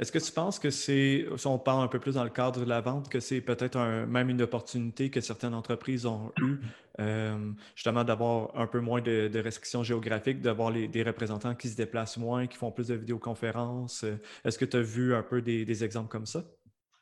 Est-ce 0.00 0.12
que 0.12 0.18
tu 0.18 0.32
penses 0.32 0.58
que 0.58 0.70
c'est, 0.70 1.26
si 1.36 1.46
on 1.46 1.58
parle 1.58 1.84
un 1.84 1.88
peu 1.88 2.00
plus 2.00 2.14
dans 2.14 2.24
le 2.24 2.30
cadre 2.30 2.58
de 2.60 2.64
la 2.64 2.80
vente, 2.80 3.10
que 3.10 3.20
c'est 3.20 3.42
peut-être 3.42 3.78
même 4.06 4.30
une 4.30 4.40
opportunité 4.40 5.10
que 5.10 5.20
certaines 5.20 5.52
entreprises 5.52 6.06
ont 6.06 6.32
eue, 6.40 6.58
euh, 7.00 7.52
justement 7.74 8.02
d'avoir 8.02 8.56
un 8.56 8.66
peu 8.66 8.80
moins 8.80 9.02
de, 9.02 9.38
restrictions 9.38 9.82
géographiques, 9.82 10.40
d'avoir 10.40 10.72
des 10.72 11.02
représentants 11.02 11.54
qui 11.54 11.68
se 11.68 11.76
déplacent 11.76 12.16
moins, 12.16 12.46
qui 12.46 12.56
font 12.56 12.72
plus 12.72 12.88
de 12.88 12.94
vidéoconférences? 12.94 14.06
Est-ce 14.42 14.56
que 14.56 14.64
tu 14.64 14.78
as 14.78 14.80
vu 14.80 15.14
un 15.14 15.22
peu 15.22 15.42
des, 15.42 15.84
exemples 15.84 16.08
comme 16.08 16.26
ça? 16.26 16.44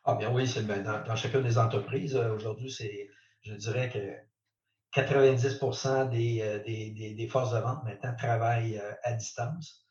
Ah 0.04 0.16
bien 0.16 0.32
oui, 0.32 0.48
c'est 0.48 0.66
ben, 0.66 0.82
dans, 0.82 1.14
chacune 1.14 1.42
des 1.42 1.56
entreprises. 1.56 2.16
Euh, 2.16 2.34
aujourd'hui, 2.34 2.72
c'est, 2.72 3.08
je 3.42 3.54
dirais 3.54 3.90
que 3.90 5.00
90 5.00 5.60
euh, 5.62 6.58
des, 6.64 7.14
des, 7.16 7.28
forces 7.28 7.52
de 7.52 7.60
vente 7.60 7.84
maintenant 7.84 8.16
travaillent 8.16 8.82
à 9.04 9.12
distance 9.12 9.86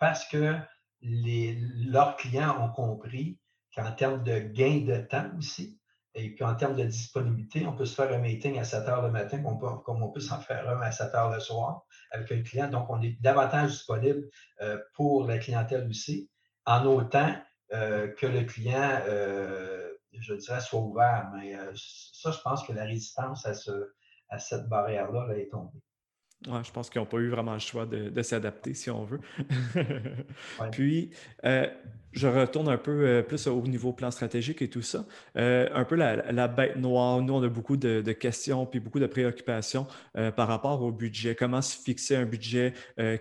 parce 0.00 0.26
que 0.26 0.56
leurs 1.02 2.16
clients 2.16 2.60
ont 2.60 2.70
compris 2.70 3.38
qu'en 3.74 3.92
termes 3.92 4.22
de 4.22 4.38
gain 4.38 4.84
de 4.86 4.98
temps 4.98 5.30
aussi, 5.38 5.80
Et 6.14 6.34
puis 6.34 6.44
en 6.44 6.54
termes 6.54 6.76
de 6.76 6.84
disponibilité, 6.84 7.66
on 7.66 7.74
peut 7.74 7.86
se 7.86 7.94
faire 7.94 8.12
un 8.12 8.18
meeting 8.18 8.58
à 8.58 8.64
7 8.64 8.86
heures 8.88 9.02
le 9.02 9.10
matin, 9.10 9.42
comme 9.42 10.02
on 10.02 10.10
peut 10.10 10.20
s'en 10.20 10.40
faire 10.40 10.68
un 10.68 10.80
à 10.82 10.92
7 10.92 11.14
heures 11.14 11.30
le 11.30 11.40
soir 11.40 11.84
avec 12.10 12.30
un 12.32 12.42
client. 12.42 12.68
Donc, 12.68 12.90
on 12.90 13.00
est 13.00 13.20
davantage 13.22 13.70
disponible 13.70 14.28
euh, 14.60 14.78
pour 14.94 15.26
la 15.26 15.38
clientèle 15.38 15.88
aussi, 15.88 16.30
en 16.66 16.84
autant 16.84 17.34
euh, 17.72 18.08
que 18.08 18.26
le 18.26 18.44
client, 18.44 19.00
euh, 19.08 19.90
je 20.12 20.34
dirais, 20.34 20.60
soit 20.60 20.80
ouvert. 20.80 21.30
Mais 21.34 21.56
ça, 21.74 22.30
je 22.30 22.40
pense 22.40 22.62
que 22.66 22.72
la 22.74 22.84
résistance 22.84 23.46
à, 23.46 23.54
ce, 23.54 23.94
à 24.28 24.38
cette 24.38 24.68
barrière-là 24.68 25.26
là, 25.28 25.38
est 25.38 25.48
tombée. 25.50 25.80
Ouais, 26.48 26.64
je 26.64 26.72
pense 26.72 26.90
qu'ils 26.90 27.00
n'ont 27.00 27.06
pas 27.06 27.18
eu 27.18 27.28
vraiment 27.28 27.52
le 27.52 27.58
choix 27.60 27.86
de, 27.86 28.22
s'adapter, 28.22 28.74
si 28.74 28.90
on 28.90 29.04
veut. 29.04 29.20
Puis, 30.72 31.10
euh, 31.44 31.66
je 32.12 32.26
retourne 32.26 32.68
un 32.68 32.78
peu 32.78 33.06
euh, 33.06 33.22
plus 33.22 33.46
au 33.46 33.60
niveau 33.62 33.92
plan 33.92 34.10
stratégique 34.10 34.60
et 34.60 34.68
tout 34.68 34.82
ça. 34.82 35.06
Euh, 35.36 35.68
un 35.72 35.84
peu 35.84 35.94
la, 35.94 36.48
bête 36.48 36.76
noire. 36.76 37.22
Nous, 37.22 37.32
on 37.32 37.42
a 37.42 37.48
beaucoup 37.48 37.76
de, 37.76 38.00
questions 38.12 38.66
puis 38.66 38.80
beaucoup 38.80 38.98
de 39.00 39.06
préoccupations 39.06 39.86
par 40.36 40.48
rapport 40.48 40.82
au 40.82 40.92
budget. 40.92 41.34
Comment 41.34 41.62
se 41.62 41.76
fixer 41.76 42.16
un 42.16 42.26
budget? 42.26 42.74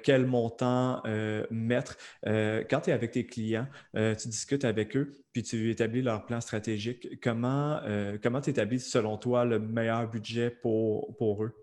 quel 0.04 0.26
montant 0.26 1.02
mettre? 1.50 1.98
quand 2.24 2.82
tu 2.82 2.90
es 2.90 2.94
avec 2.94 3.12
tes 3.12 3.26
clients, 3.26 3.68
tu 3.94 4.28
discutes 4.28 4.66
avec 4.66 4.98
eux 4.98 5.12
puis 5.32 5.44
tu 5.44 5.70
établis 5.72 6.02
leur 6.02 6.26
plan 6.26 6.42
stratégique. 6.42 7.22
Comment 7.22 7.80
comment 8.22 8.42
tu 8.42 8.50
établis, 8.50 8.80
selon 8.80 9.18
toi, 9.18 9.46
le 9.46 9.60
meilleur 9.60 10.10
budget 10.10 10.50
pour, 10.50 11.16
pour 11.18 11.44
eux? 11.44 11.54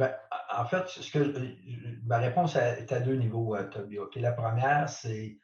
Ben, 0.00 0.16
en 0.56 0.64
fait, 0.64 0.88
ce 0.88 1.12
que, 1.12 1.34
ma 2.06 2.16
réponse 2.16 2.56
est 2.56 2.90
à 2.90 3.00
deux 3.00 3.16
niveaux, 3.16 3.54
euh, 3.54 3.68
Toby. 3.68 3.98
La 4.16 4.32
première, 4.32 4.88
c'est 4.88 5.36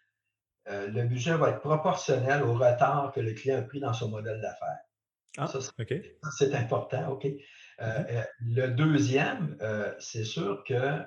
euh, 0.69 0.89
le 0.89 1.03
budget 1.03 1.37
va 1.37 1.51
être 1.51 1.61
proportionnel 1.61 2.43
au 2.43 2.55
retard 2.55 3.13
que 3.15 3.21
le 3.21 3.35
client 3.35 3.59
a 3.59 3.63
pris 3.63 3.81
dans 3.81 3.93
son 3.93 4.09
modèle 4.09 4.41
d'affaires. 4.41 4.79
Ah, 5.37 5.47
ça, 5.47 5.59
c'est 6.39 6.55
important, 6.55 7.11
OK? 7.11 7.27
Euh, 7.27 7.35
mm-hmm. 7.83 8.25
le 8.41 8.69
deuxième, 8.69 9.59
c'est 9.99 10.25
sûr 10.25 10.65
que 10.65 11.05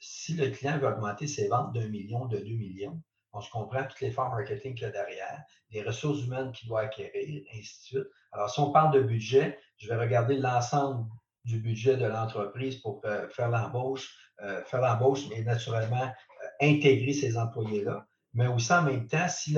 si 0.00 0.34
le 0.34 0.50
client 0.50 0.78
veut 0.78 0.88
augmenter 0.88 1.28
ses 1.28 1.46
ventes 1.46 1.72
d'un 1.72 1.86
million, 1.86 2.26
de 2.26 2.38
deux 2.38 2.56
millions, 2.56 3.00
on 3.32 3.40
se 3.40 3.52
comprend 3.52 3.84
tout 3.84 3.98
l'effort 4.00 4.30
marketing 4.30 4.74
qu'il 4.74 4.82
y 4.82 4.86
a 4.86 4.90
derrière, 4.90 5.44
les 5.70 5.84
ressources 5.84 6.24
humaines 6.24 6.50
qu'il 6.50 6.68
doit 6.68 6.80
acquérir, 6.80 7.44
ainsi 7.54 7.78
de 7.78 7.84
suite. 7.84 8.12
Alors, 8.32 8.50
si 8.50 8.58
on 8.58 8.72
parle 8.72 8.92
de 8.94 9.00
budget, 9.00 9.60
je 9.76 9.88
vais 9.88 9.96
regarder 9.96 10.36
l'ensemble 10.36 11.08
du 11.48 11.58
budget 11.60 11.96
de 11.96 12.04
l'entreprise 12.04 12.76
pour 12.76 13.00
euh, 13.06 13.26
faire 13.30 13.48
l'embauche, 13.48 14.14
euh, 14.42 14.62
faire 14.64 14.82
l'embauche 14.82 15.26
naturellement 15.44 16.04
euh, 16.04 16.46
intégrer 16.60 17.14
ces 17.14 17.38
employés-là. 17.38 18.06
Mais 18.34 18.46
aussi 18.46 18.70
en 18.72 18.82
même 18.82 19.06
temps, 19.06 19.26
si, 19.28 19.54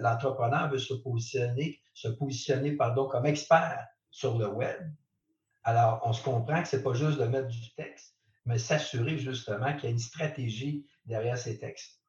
l'entrepreneur 0.00 0.68
veut 0.68 0.80
se 0.80 0.94
positionner, 0.94 1.80
se 1.94 2.08
positionner 2.08 2.72
pardon, 2.72 3.06
comme 3.06 3.24
expert 3.24 3.86
sur 4.10 4.36
le 4.36 4.48
web, 4.48 4.80
alors 5.62 6.02
on 6.04 6.12
se 6.12 6.22
comprend 6.22 6.60
que 6.60 6.68
ce 6.68 6.76
n'est 6.76 6.82
pas 6.82 6.94
juste 6.94 7.18
de 7.18 7.24
mettre 7.24 7.48
du 7.48 7.74
texte, 7.76 8.16
mais 8.44 8.58
s'assurer 8.58 9.16
justement 9.16 9.72
qu'il 9.74 9.84
y 9.84 9.86
a 9.86 9.90
une 9.90 9.98
stratégie 9.98 10.84
derrière 11.04 11.38
ces 11.38 11.58
textes. 11.58 12.00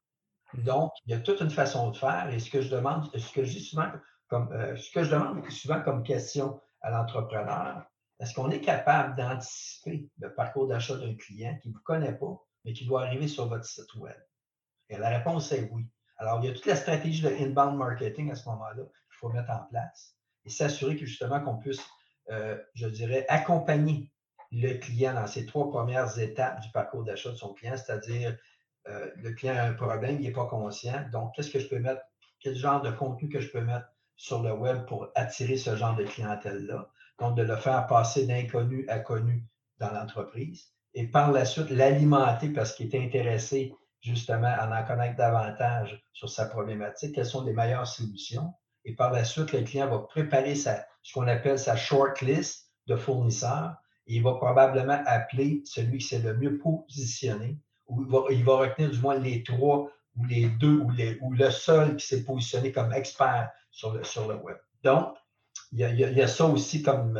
Donc, 0.54 0.90
il 1.06 1.12
y 1.12 1.14
a 1.14 1.20
toute 1.20 1.40
une 1.40 1.50
façon 1.50 1.90
de 1.90 1.96
faire. 1.96 2.28
Et 2.32 2.40
ce 2.40 2.50
que 2.50 2.62
je 2.62 2.70
demande, 2.70 3.08
ce 3.16 3.32
que 3.32 3.44
souvent 3.44 3.90
comme, 4.28 4.48
ce 4.76 4.90
que 4.90 5.04
je 5.04 5.10
demande 5.10 5.48
souvent 5.50 5.80
comme 5.82 6.02
question 6.02 6.60
à 6.80 6.90
l'entrepreneur, 6.90 7.84
est-ce 8.20 8.34
qu'on 8.34 8.50
est 8.50 8.60
capable 8.60 9.16
d'anticiper 9.16 10.08
le 10.18 10.34
parcours 10.34 10.66
d'achat 10.66 10.96
d'un 10.96 11.14
client 11.14 11.56
qui 11.62 11.68
ne 11.68 11.74
vous 11.74 11.82
connaît 11.82 12.14
pas, 12.14 12.42
mais 12.64 12.72
qui 12.72 12.84
doit 12.84 13.02
arriver 13.02 13.28
sur 13.28 13.48
votre 13.48 13.64
site 13.64 13.94
web? 13.94 14.16
Et 14.88 14.96
la 14.96 15.10
réponse 15.10 15.52
est 15.52 15.68
oui. 15.72 15.86
Alors, 16.16 16.40
il 16.42 16.48
y 16.48 16.50
a 16.50 16.54
toute 16.54 16.66
la 16.66 16.74
stratégie 16.74 17.22
de 17.22 17.28
inbound 17.28 17.76
marketing 17.76 18.32
à 18.32 18.34
ce 18.34 18.48
moment-là 18.48 18.82
qu'il 18.82 19.18
faut 19.20 19.28
mettre 19.28 19.50
en 19.50 19.64
place 19.70 20.16
et 20.44 20.50
s'assurer 20.50 20.96
que 20.96 21.06
justement 21.06 21.40
qu'on 21.40 21.58
puisse, 21.58 21.82
euh, 22.30 22.58
je 22.74 22.88
dirais, 22.88 23.24
accompagner 23.28 24.10
le 24.50 24.74
client 24.78 25.14
dans 25.14 25.26
ces 25.26 25.46
trois 25.46 25.70
premières 25.70 26.18
étapes 26.18 26.60
du 26.60 26.70
parcours 26.70 27.04
d'achat 27.04 27.30
de 27.30 27.36
son 27.36 27.52
client, 27.52 27.76
c'est-à-dire 27.76 28.36
euh, 28.88 29.10
le 29.16 29.32
client 29.32 29.56
a 29.56 29.62
un 29.62 29.74
problème, 29.74 30.16
il 30.16 30.22
n'est 30.22 30.32
pas 30.32 30.46
conscient. 30.46 31.06
Donc, 31.12 31.34
qu'est-ce 31.34 31.50
que 31.50 31.60
je 31.60 31.68
peux 31.68 31.78
mettre, 31.78 32.02
quel 32.40 32.56
genre 32.56 32.80
de 32.80 32.90
contenu 32.90 33.28
que 33.28 33.40
je 33.40 33.50
peux 33.50 33.60
mettre 33.60 33.86
sur 34.16 34.42
le 34.42 34.52
web 34.52 34.86
pour 34.86 35.08
attirer 35.14 35.56
ce 35.56 35.76
genre 35.76 35.94
de 35.94 36.04
clientèle-là? 36.04 36.90
Donc 37.18 37.36
de 37.36 37.42
le 37.42 37.56
faire 37.56 37.86
passer 37.86 38.26
d'inconnu 38.26 38.86
à 38.88 38.98
connu 38.98 39.44
dans 39.78 39.92
l'entreprise, 39.92 40.68
et 40.94 41.06
par 41.06 41.32
la 41.32 41.44
suite 41.44 41.70
l'alimenter 41.70 42.48
parce 42.50 42.72
qu'il 42.72 42.94
est 42.94 43.04
intéressé 43.04 43.74
justement 44.00 44.48
à 44.56 44.66
en 44.68 44.86
connaître 44.86 45.16
davantage 45.16 46.02
sur 46.12 46.28
sa 46.28 46.46
problématique, 46.46 47.14
quelles 47.14 47.26
sont 47.26 47.44
les 47.44 47.52
meilleures 47.52 47.86
solutions, 47.86 48.52
et 48.84 48.94
par 48.94 49.12
la 49.12 49.24
suite, 49.24 49.52
le 49.52 49.62
client 49.62 49.88
va 49.88 49.98
préparer 49.98 50.54
sa, 50.54 50.86
ce 51.02 51.12
qu'on 51.12 51.28
appelle 51.28 51.58
sa 51.58 51.76
short 51.76 52.20
list 52.22 52.70
de 52.86 52.96
fournisseurs, 52.96 53.76
et 54.06 54.16
il 54.16 54.22
va 54.22 54.34
probablement 54.34 55.02
appeler 55.04 55.62
celui 55.66 55.98
qui 55.98 56.06
s'est 56.06 56.20
le 56.20 56.34
mieux 56.36 56.58
positionné, 56.58 57.58
ou 57.86 58.02
il 58.02 58.08
va, 58.08 58.18
il 58.30 58.44
va, 58.44 58.56
retenir 58.56 58.90
du 58.90 58.98
moins 59.00 59.18
les 59.18 59.42
trois 59.42 59.90
ou 60.16 60.24
les 60.24 60.46
deux 60.46 60.78
ou, 60.78 60.90
les, 60.90 61.18
ou 61.20 61.32
le 61.32 61.50
seul 61.50 61.96
qui 61.96 62.06
s'est 62.06 62.24
positionné 62.24 62.72
comme 62.72 62.92
expert 62.92 63.50
sur 63.70 63.92
le, 63.92 64.04
sur 64.04 64.26
le 64.26 64.36
web. 64.36 64.56
Donc, 64.82 65.16
il 65.72 65.80
y, 65.80 66.22
a, 66.22 66.28
ça 66.28 66.46
aussi 66.46 66.82
comme, 66.82 67.18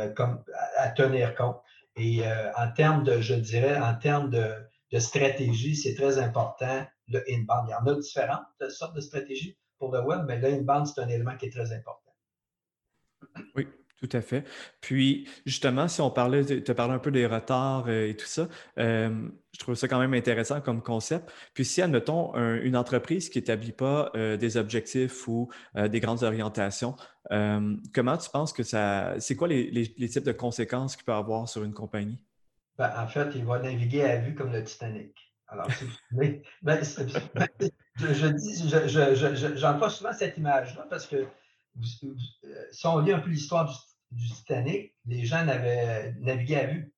à, 0.77 0.89
tenir 0.89 1.35
compte. 1.35 1.57
Et 1.95 2.25
euh, 2.25 2.51
en 2.55 2.71
termes 2.71 3.03
de, 3.03 3.21
je 3.21 3.35
dirais, 3.35 3.77
en 3.77 3.95
termes 3.95 4.29
de, 4.29 4.53
stratégie, 4.99 5.75
c'est 5.75 5.93
très 5.93 6.17
important 6.17 6.85
le 7.07 7.23
inbound. 7.29 7.67
Il 7.67 7.71
y 7.71 7.73
en 7.75 7.85
a 7.85 7.95
différentes 7.95 8.69
sortes 8.69 8.95
de 8.95 9.01
stratégies 9.01 9.57
pour 9.77 9.91
le 9.91 10.01
web, 10.01 10.23
mais 10.27 10.39
le 10.39 10.47
inbound, 10.47 10.87
c'est 10.87 11.01
un 11.01 11.07
élément 11.07 11.35
qui 11.37 11.45
est 11.45 11.51
très 11.51 11.71
important. 11.71 12.15
Oui, 13.55 13.67
tout 13.99 14.09
à 14.13 14.21
fait. 14.21 14.45
Puis, 14.81 15.27
justement, 15.45 15.87
si 15.87 16.01
on 16.01 16.09
parlait, 16.09 16.45
tu 16.45 16.73
parlais 16.73 16.93
un 16.93 16.99
peu 16.99 17.11
des 17.11 17.25
retards 17.25 17.85
euh, 17.87 18.07
et 18.07 18.15
tout 18.15 18.25
ça, 18.25 18.47
euh, 18.77 19.27
je 19.51 19.59
trouve 19.59 19.75
ça 19.75 19.87
quand 19.87 19.99
même 19.99 20.13
intéressant 20.13 20.61
comme 20.61 20.81
concept. 20.81 21.31
Puis, 21.53 21.65
si, 21.65 21.81
admettons, 21.81 22.33
une 22.35 22.77
entreprise 22.77 23.29
qui 23.29 23.39
n'établit 23.39 23.73
pas 23.73 24.11
euh, 24.15 24.37
des 24.37 24.57
objectifs 24.57 25.27
ou 25.27 25.49
des 25.75 25.99
grandes 25.99 26.23
orientations, 26.23 26.95
comment 27.93 28.17
tu 28.17 28.29
penses 28.29 28.53
que 28.53 28.63
ça. 28.63 29.15
C'est 29.19 29.35
quoi 29.35 29.47
les, 29.47 29.91
types 30.09 30.23
de 30.23 30.31
conséquences 30.31 30.95
qu'il 30.95 31.05
peut 31.05 31.13
avoir 31.13 31.49
sur 31.49 31.63
une 31.63 31.73
compagnie? 31.73 32.19
Ben, 32.77 32.91
en 32.97 33.07
fait, 33.07 33.31
il 33.35 33.43
va 33.43 33.59
naviguer 33.59 34.03
à 34.03 34.17
vue 34.17 34.35
comme 34.35 34.53
le 34.53 34.63
Titanic. 34.63 35.13
Alors, 35.47 35.69
si 35.71 35.85
ben, 36.11 36.41
ben, 36.61 36.81
je, 36.83 38.27
dis, 38.27 39.57
j'emploie 39.57 39.89
souvent 39.89 40.13
cette 40.13 40.37
image-là 40.37 40.87
parce 40.89 41.05
que 41.05 41.27
si 42.71 42.87
on 42.87 42.99
lit 42.99 43.13
un 43.13 43.19
peu 43.19 43.29
l'histoire 43.29 43.65
du 43.65 43.73
du 44.11 44.27
Titanic, 44.27 44.93
les 45.05 45.25
gens 45.25 45.43
n'avaient 45.45 46.13
navigué 46.19 46.55
à 46.55 46.65
vue. 46.67 46.93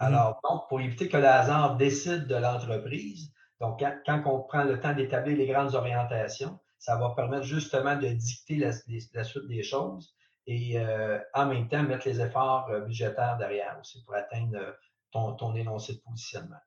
Mmh. 0.00 0.04
Alors, 0.04 0.40
donc, 0.48 0.68
pour 0.68 0.80
éviter 0.80 1.08
que 1.08 1.16
le 1.16 1.26
hasard 1.26 1.76
décide 1.76 2.26
de 2.26 2.36
l'entreprise, 2.36 3.32
donc 3.60 3.82
quand, 4.06 4.22
on 4.26 4.42
prend 4.42 4.64
le 4.64 4.80
temps 4.80 4.94
d'établir 4.94 5.36
les 5.36 5.46
grandes 5.46 5.74
orientations, 5.74 6.58
ça 6.78 6.96
va 6.96 7.10
permettre 7.10 7.44
justement 7.44 7.96
de 7.96 8.08
dicter 8.08 8.56
la, 8.56 8.72
suite 8.72 9.48
des 9.48 9.62
choses 9.62 10.14
et 10.46 10.78
euh, 10.78 11.18
en 11.34 11.46
même 11.46 11.68
temps 11.68 11.82
mettre 11.82 12.08
les 12.08 12.20
efforts 12.20 12.68
euh, 12.70 12.80
budgétaires 12.80 13.36
derrière 13.36 13.76
aussi 13.80 14.02
pour 14.04 14.14
atteindre 14.14 14.56
euh, 14.56 14.72
ton, 15.10 15.34
ton 15.34 15.54
énoncé 15.56 15.94
de 15.94 15.98
positionnement. 15.98 16.60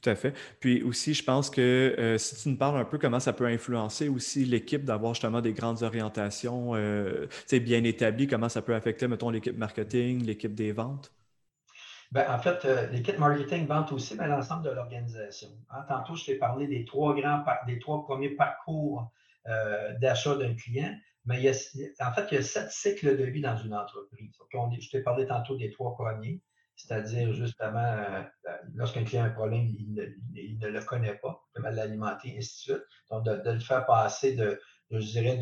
Tout 0.00 0.10
à 0.10 0.14
fait. 0.14 0.32
Puis 0.60 0.82
aussi, 0.82 1.14
je 1.14 1.24
pense 1.24 1.50
que 1.50 1.60
euh, 1.60 2.18
si 2.18 2.36
tu 2.36 2.48
nous 2.50 2.56
parles 2.56 2.78
un 2.78 2.84
peu 2.84 2.98
comment 2.98 3.18
ça 3.18 3.32
peut 3.32 3.46
influencer 3.46 4.08
aussi 4.08 4.44
l'équipe 4.44 4.84
d'avoir 4.84 5.14
justement 5.14 5.40
des 5.40 5.52
grandes 5.52 5.82
orientations 5.82 6.74
euh, 6.74 7.26
bien 7.52 7.82
établies, 7.82 8.28
comment 8.28 8.48
ça 8.48 8.62
peut 8.62 8.74
affecter, 8.74 9.08
mettons, 9.08 9.30
l'équipe 9.30 9.56
marketing, 9.56 10.24
l'équipe 10.24 10.54
des 10.54 10.72
ventes? 10.72 11.12
Bien, 12.12 12.32
en 12.32 12.38
fait, 12.38 12.64
euh, 12.64 12.86
l'équipe 12.90 13.18
marketing, 13.18 13.66
vente 13.66 13.90
aussi, 13.92 14.14
mais 14.16 14.28
l'ensemble 14.28 14.64
de 14.64 14.70
l'organisation. 14.70 15.48
Hein, 15.70 15.84
tantôt, 15.88 16.14
je 16.14 16.26
t'ai 16.26 16.36
parlé 16.36 16.68
des 16.68 16.84
trois 16.84 17.14
grands, 17.14 17.44
des 17.66 17.78
trois 17.78 18.04
premiers 18.04 18.30
parcours 18.30 19.10
d'achat 19.98 20.36
d'un 20.36 20.54
client, 20.54 20.94
mais 21.24 21.38
il 21.38 21.44
y 21.44 21.48
a, 21.48 22.06
en 22.06 22.12
fait, 22.12 22.26
il 22.30 22.34
y 22.34 22.36
a 22.36 22.42
sept 22.42 22.70
cycles 22.70 23.16
de 23.16 23.24
vie 23.24 23.40
dans 23.40 23.56
une 23.56 23.74
entreprise. 23.74 24.30
je 24.52 24.90
t'ai 24.90 25.00
parlé 25.00 25.26
tantôt 25.26 25.56
des 25.56 25.70
trois 25.70 25.94
premiers 25.94 26.42
c'est-à-dire 26.78 27.32
justement, 27.32 27.78
euh, 27.82 28.22
lorsqu'un 28.74 29.02
client 29.02 29.24
a 29.24 29.26
un 29.26 29.30
problème, 29.30 29.66
il 29.66 30.58
ne, 30.60 30.68
le 30.68 30.80
connaît 30.82 31.16
pas, 31.16 31.42
comment 31.52 31.70
l'alimenter, 31.70 32.34
et 32.34 32.38
ainsi 32.38 32.70
de 32.70 32.76
suite. 32.76 32.86
Donc, 33.10 33.24
de, 33.24 33.50
le 33.50 33.58
faire 33.58 33.84
passer 33.84 34.34
de, 34.36 34.60
je 34.92 34.98
dirais, 34.98 35.36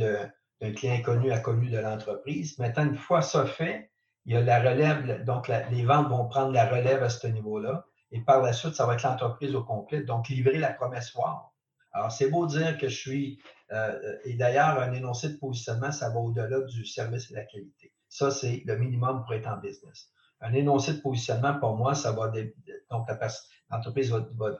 d'un 0.60 0.72
client 0.72 0.94
inconnu 0.94 1.30
à 1.30 1.38
connu 1.38 1.68
de 1.68 1.78
l'entreprise. 1.78 2.58
Maintenant, 2.58 2.86
une 2.86 2.96
fois 2.96 3.20
ça 3.20 3.44
fait, 3.44 3.90
il 4.24 4.32
y 4.32 4.36
a 4.36 4.40
la 4.40 4.60
relève, 4.60 5.24
donc 5.24 5.48
les 5.48 5.84
ventes 5.84 6.08
vont 6.08 6.26
prendre 6.26 6.52
la 6.52 6.66
relève 6.68 7.02
à 7.02 7.10
ce 7.10 7.26
niveau-là. 7.26 7.84
Et 8.12 8.22
par 8.22 8.40
la 8.40 8.54
suite, 8.54 8.74
ça 8.74 8.86
va 8.86 8.94
être 8.94 9.02
l'entreprise 9.02 9.54
au 9.54 9.62
complet, 9.62 10.02
donc 10.04 10.28
livrer 10.28 10.58
la 10.58 10.72
promesse 10.72 11.08
soir. 11.08 11.52
Alors, 11.92 12.10
c'est 12.10 12.30
beau 12.30 12.46
dire 12.46 12.78
que 12.78 12.88
je 12.88 12.96
suis, 12.96 13.42
euh, 13.72 14.16
et 14.24 14.34
d'ailleurs, 14.34 14.80
un 14.80 14.92
énoncé 14.92 15.28
de 15.28 15.36
positionnement, 15.36 15.92
ça 15.92 16.08
va 16.08 16.16
au-delà 16.16 16.60
du 16.62 16.86
service 16.86 17.30
et 17.30 17.34
de 17.34 17.38
la 17.38 17.44
qualité. 17.44 17.92
Ça, 18.08 18.30
c'est 18.30 18.62
le 18.64 18.78
minimum 18.78 19.22
pour 19.22 19.34
être 19.34 19.48
en 19.48 19.58
business 19.58 20.10
un 20.40 20.52
énoncé 20.52 20.94
de 20.94 21.00
positionnement, 21.00 21.58
pour 21.58 21.76
moi, 21.76 21.94
ça 21.94 22.12
va. 22.12 22.30
Donc, 22.90 23.08
l'entreprise 23.70 24.10
va, 24.10 24.58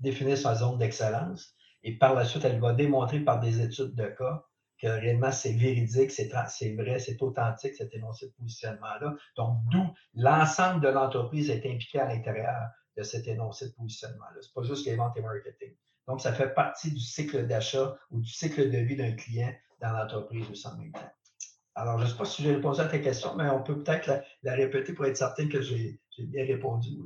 définir 0.00 0.36
sa 0.36 0.54
zone 0.54 0.78
d'excellence 0.78 1.54
et 1.84 1.96
par 1.96 2.14
la 2.14 2.24
suite, 2.24 2.44
elle 2.44 2.60
va 2.60 2.72
démontrer 2.72 3.20
par 3.20 3.40
des 3.40 3.60
études 3.60 3.94
de 3.94 4.06
cas 4.06 4.44
que 4.78 4.88
réellement 4.88 5.30
c'est 5.30 5.52
véridique, 5.52 6.10
c'est 6.10 6.74
vrai, 6.74 6.98
c'est 6.98 7.22
authentique, 7.22 7.74
cet 7.74 7.94
énoncé 7.94 8.26
de 8.26 8.32
positionnement-là. 8.32 9.14
Donc, 9.36 9.58
d'où 9.70 9.86
l'ensemble 10.14 10.80
de 10.80 10.88
l'entreprise 10.88 11.50
est 11.50 11.64
impliqué 11.66 12.00
à 12.00 12.08
l'intérieur 12.08 12.68
de 12.96 13.02
cet 13.02 13.28
énoncé 13.28 13.68
de 13.68 13.74
positionnement-là. 13.74 14.40
Ce 14.40 14.48
n'est 14.48 14.52
pas 14.54 14.62
juste 14.62 14.86
les 14.86 14.96
ventes 14.96 15.16
et 15.16 15.22
marketing. 15.22 15.74
Donc, 16.08 16.20
ça 16.20 16.32
fait 16.32 16.52
partie 16.52 16.90
du 16.90 17.00
cycle 17.00 17.46
d'achat 17.46 17.96
ou 18.10 18.20
du 18.20 18.28
cycle 18.28 18.70
de 18.70 18.78
vie 18.78 18.96
d'un 18.96 19.12
client 19.12 19.52
dans 19.80 19.92
l'entreprise 19.92 20.50
aussi 20.50 20.66
en 20.66 20.76
même 20.76 20.92
temps. 20.92 21.12
Alors, 21.74 21.98
je 21.98 22.04
ne 22.04 22.08
sais 22.10 22.16
pas 22.16 22.24
si 22.24 22.42
j'ai 22.42 22.54
répondu 22.54 22.80
à 22.80 22.86
ta 22.86 22.98
question, 22.98 23.34
mais 23.34 23.48
on 23.48 23.62
peut 23.62 23.82
peut-être 23.82 24.10
la, 24.42 24.54
répéter 24.54 24.92
pour 24.92 25.06
être 25.06 25.16
certain 25.16 25.48
que 25.48 25.62
j'ai 25.62 25.98
bien 26.18 26.44
répondu. 26.44 26.98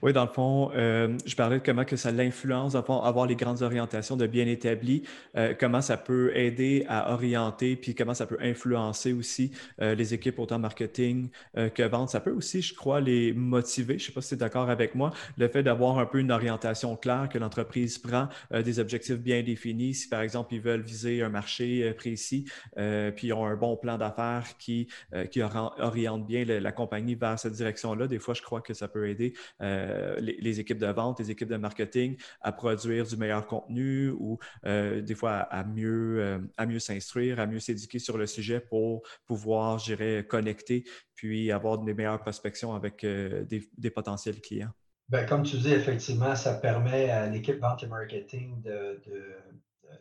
Oui, 0.00 0.12
dans 0.14 0.24
le 0.24 0.30
fond, 0.30 0.70
euh, 0.74 1.16
je 1.26 1.36
parlais 1.36 1.58
de 1.58 1.62
comment 1.62 1.84
que 1.84 1.96
ça 1.96 2.10
l'influence, 2.10 2.74
avoir 2.74 3.26
les 3.26 3.36
grandes 3.36 3.60
orientations 3.60 4.16
de 4.16 4.26
bien 4.26 4.46
établies, 4.46 5.02
euh, 5.36 5.54
comment 5.58 5.82
ça 5.82 5.98
peut 5.98 6.34
aider 6.34 6.86
à 6.88 7.12
orienter, 7.12 7.76
puis 7.76 7.94
comment 7.94 8.14
ça 8.14 8.26
peut 8.26 8.38
influencer 8.40 9.12
aussi 9.12 9.52
euh, 9.82 9.94
les 9.94 10.14
équipes 10.14 10.38
autant 10.38 10.58
marketing 10.58 11.28
que 11.74 11.82
vente. 11.82 12.08
Ça 12.08 12.20
peut 12.20 12.30
aussi, 12.30 12.62
je 12.62 12.74
crois, 12.74 13.00
les 13.00 13.32
motiver. 13.34 13.98
Je 13.98 14.04
ne 14.04 14.06
sais 14.06 14.12
pas 14.12 14.22
si 14.22 14.30
tu 14.30 14.34
es 14.34 14.38
d'accord 14.38 14.70
avec 14.70 14.94
moi, 14.94 15.12
le 15.36 15.48
fait 15.48 15.62
d'avoir 15.62 15.98
un 15.98 16.06
peu 16.06 16.20
une 16.20 16.32
orientation 16.32 16.96
claire, 16.96 17.28
que 17.28 17.38
l'entreprise 17.38 17.98
prend 17.98 18.28
des 18.50 18.78
objectifs 18.78 19.18
bien 19.18 19.42
définis. 19.42 19.94
Si, 19.94 20.08
par 20.08 20.22
exemple, 20.22 20.54
ils 20.54 20.60
veulent 20.60 20.80
viser 20.80 21.22
un 21.22 21.28
marché 21.28 21.92
précis, 21.92 22.46
puis 22.74 23.28
ils 23.28 23.32
ont 23.32 23.44
un 23.44 23.56
bon 23.56 23.76
plan 23.76 23.98
d'affaires 23.98 24.56
qui, 24.58 24.88
qui 25.30 25.42
oriente 25.42 26.26
bien 26.26 26.44
la, 26.44 26.72
compagnie 26.72 27.14
vers 27.14 27.38
cette 27.38 27.52
direction-là, 27.52 28.06
des 28.06 28.18
fois, 28.18 28.34
je 28.34 28.42
crois 28.42 28.62
que 28.62 28.74
ça 28.74 28.88
peut 28.88 29.08
aider. 29.08 29.34
Euh, 29.60 29.81
les, 30.20 30.60
équipes 30.60 30.78
de 30.78 30.86
vente, 30.86 31.20
les 31.20 31.30
équipes 31.30 31.48
de 31.48 31.56
marketing 31.56 32.16
à 32.40 32.52
produire 32.52 33.06
du 33.06 33.16
meilleur 33.16 33.46
contenu 33.46 34.10
ou 34.10 34.38
euh, 34.66 35.00
des 35.00 35.14
fois 35.14 35.32
à, 35.32 35.64
mieux, 35.64 36.20
euh, 36.20 36.66
mieux 36.66 36.78
s'instruire, 36.78 37.40
à 37.40 37.46
mieux 37.46 37.60
s'éduquer 37.60 37.98
sur 37.98 38.18
le 38.18 38.26
sujet 38.26 38.60
pour 38.60 39.02
pouvoir, 39.26 39.78
je 39.78 39.94
dirais, 39.94 40.26
connecter 40.28 40.84
puis 41.14 41.52
avoir 41.52 41.78
des 41.78 41.94
meilleures 41.94 42.20
prospections 42.20 42.74
avec 42.74 43.06
des, 43.06 43.90
potentiels 43.90 44.40
clients. 44.40 44.72
Bien, 45.08 45.24
comme 45.24 45.44
tu 45.44 45.56
dis, 45.56 45.72
effectivement, 45.72 46.34
ça 46.34 46.54
permet 46.54 47.10
à 47.10 47.28
l'équipe 47.28 47.60
vente 47.60 47.82
et 47.84 47.86
marketing 47.86 48.60
de, 48.62 49.00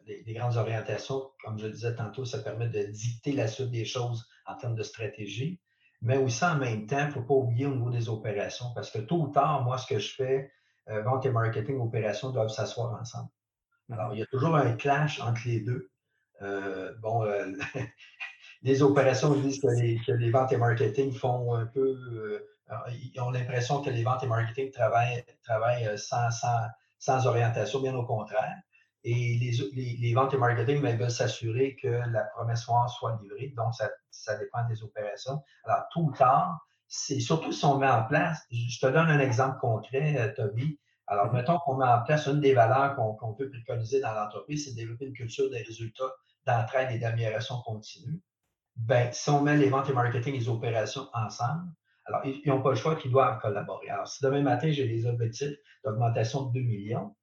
des, 0.06 0.34
grandes 0.34 0.58
orientations. 0.58 1.32
Comme 1.44 1.60
je 1.60 1.68
le 1.68 1.74
disais 1.74 1.96
tantôt, 1.96 2.26
ça 2.26 2.40
permet 2.40 2.68
de 2.68 2.84
dicter 2.84 3.34
la 3.34 3.48
suite 3.48 3.72
des 3.72 3.86
choses 3.86 4.28
en 4.46 4.56
termes 4.56 4.76
de 4.76 4.84
stratégie 4.84 5.60
mais 6.02 6.18
aussi 6.18 6.44
en 6.44 6.58
même 6.58 6.88
temps, 6.88 7.00
il 7.00 7.08
ne 7.08 7.12
faut 7.12 7.22
pas 7.22 7.34
oublier 7.34 7.66
au 7.68 7.76
niveau 7.76 7.90
des 7.90 8.10
opérations, 8.10 8.68
parce 8.74 8.90
que 8.90 9.00
tôt 9.00 9.22
ou 9.24 9.28
tard, 9.28 9.64
moi, 9.64 9.78
ce 9.78 9.88
que 9.88 10.00
je 10.00 10.16
fais, 10.16 10.52
euh, 10.90 11.04
vente 11.04 11.26
et 11.26 11.32
marketing, 11.32 11.80
opérations 11.80 12.32
doivent 12.32 12.50
s'asseoir 12.50 13.00
ensemble. 13.00 13.30
Alors, 13.92 14.14
il 14.14 14.20
y 14.20 14.24
a 14.24 14.26
toujours 14.26 14.56
un 14.56 14.74
clash 14.74 15.22
entre 15.22 15.42
les 15.46 15.60
deux. 15.60 15.92
Euh, 16.42 16.94
bon, 17.02 17.24
euh, 17.24 17.52
les 18.64 18.82
opérations 18.82 19.36
disent 19.36 19.62
que 19.62 20.12
les, 20.14 20.32
ventes 20.32 20.52
et 20.52 20.58
marketing 20.58 21.14
font 21.14 21.54
un 21.54 21.68
peu. 21.68 22.44
ils 22.90 23.22
ont 23.22 23.30
l'impression 23.30 23.82
que 23.82 23.90
les 23.90 24.04
ventes 24.04 24.24
et 24.24 24.28
marketing 24.28 24.72
travaillent, 24.72 25.24
travaillent 25.44 25.98
sans, 26.00 26.32
sans, 26.32 26.68
sans 26.98 27.28
orientation, 27.28 27.82
bien 27.82 27.96
au 27.96 28.06
contraire. 28.06 28.56
Et 29.04 29.38
les, 29.40 29.98
les, 29.98 30.14
ventes 30.14 30.34
et 30.34 30.38
marketing 30.38 30.82
veulent 30.82 31.10
s'assurer 31.10 31.76
que 31.82 31.88
la 31.88 32.24
promesse 32.36 32.62
soit 32.64 33.20
livrée. 33.22 33.54
Donc, 33.58 33.74
ça, 33.74 33.90
ça, 34.12 34.38
dépend 34.38 34.68
des 34.68 34.84
opérations. 34.84 35.42
Alors, 35.64 35.86
tout 35.92 36.02
ou 36.02 36.12
tard, 36.12 36.60
c'est 36.88 37.20
surtout 37.20 37.52
si 37.52 37.66
on 37.66 37.78
met 37.78 37.90
en 37.90 38.04
place, 38.04 38.46
je 38.52 38.80
te 38.80 38.86
donne 38.86 39.10
un 39.10 39.20
exemple 39.20 39.60
concret, 39.60 40.18
euh, 40.20 40.34
Toby. 40.36 40.80
Alors, 41.08 41.28
mm-hmm. 41.28 41.34
mettons 41.34 41.60
qu'on 41.60 41.78
met 41.78 41.88
en 41.88 42.04
place 42.04 42.28
une 42.28 42.42
des 42.42 42.54
valeurs 42.54 42.96
qu'on 42.96 43.34
peut 43.34 43.50
préconiser 43.50 44.02
dans 44.02 44.14
l'entreprise, 44.14 44.66
c'est 44.66 44.72
de 44.72 44.76
développer 44.76 45.06
une 45.06 45.14
culture 45.14 45.50
des 45.50 45.64
résultats 45.64 46.14
d'entraide 46.46 46.92
et 46.92 47.00
d'amélioration 47.00 47.62
continue. 47.66 48.22
Ben, 48.76 49.12
si 49.12 49.30
on 49.30 49.42
met 49.42 49.58
les 49.58 49.70
ventes 49.70 49.90
et 49.90 49.94
marketing 49.94 50.36
et 50.36 50.40
les 50.40 50.50
opérations 50.50 51.08
ensemble, 51.14 51.72
alors, 52.06 52.26
ils 52.26 52.42
n'ont 52.46 52.62
pas 52.62 52.72
le 52.72 52.76
choix 52.76 52.96
qu'ils 52.96 53.12
doivent 53.12 53.40
collaborer. 53.40 53.90
Alors, 53.90 54.08
si 54.08 54.24
demain 54.24 54.42
matin, 54.42 54.72
j'ai 54.72 54.88
des 54.88 55.06
objectifs 55.06 55.56
d'augmentation 55.84 56.48
de 56.48 56.60
2 56.60 56.66
millions, 56.66 57.16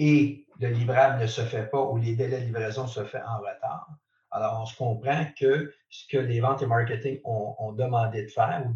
et 0.00 0.46
le 0.58 0.68
livrable 0.68 1.20
ne 1.20 1.26
se 1.26 1.42
fait 1.42 1.66
pas 1.66 1.82
ou 1.82 1.98
les 1.98 2.16
délais 2.16 2.40
de 2.40 2.46
livraison 2.46 2.86
se 2.86 3.04
font 3.04 3.22
en 3.22 3.38
retard, 3.38 3.86
alors 4.30 4.62
on 4.62 4.64
se 4.64 4.74
comprend 4.74 5.26
que 5.38 5.74
ce 5.90 6.06
que 6.10 6.16
les 6.16 6.40
ventes 6.40 6.62
et 6.62 6.66
marketing 6.66 7.20
ont, 7.24 7.72
demandé 7.72 8.22
de 8.22 8.28
faire 8.28 8.64
ou, 8.66 8.72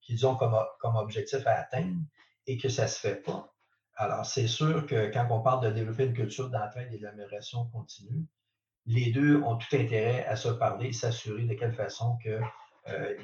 qu'ils 0.00 0.26
ont 0.26 0.34
comme, 0.34 0.96
objectif 0.96 1.46
à 1.46 1.60
atteindre 1.60 1.96
et 2.48 2.58
que 2.58 2.68
ça 2.68 2.84
ne 2.84 2.88
se 2.88 2.98
fait 2.98 3.22
pas. 3.22 3.54
Alors, 3.94 4.26
c'est 4.26 4.48
sûr 4.48 4.84
que 4.86 5.12
quand 5.12 5.28
on 5.30 5.42
parle 5.42 5.64
de 5.64 5.70
développer 5.70 6.06
une 6.06 6.14
culture 6.14 6.50
d'entraide 6.50 6.92
et 6.92 6.98
d'amélioration 6.98 7.66
continue, 7.66 8.26
les 8.86 9.12
deux 9.12 9.40
ont 9.42 9.56
tout 9.56 9.76
intérêt 9.76 10.26
à 10.26 10.34
se 10.34 10.48
parler 10.48 10.88
et 10.88 10.92
s'assurer 10.92 11.44
de 11.44 11.54
quelle 11.54 11.74
façon 11.74 12.18
que 12.24 12.40
euh, 12.88 13.16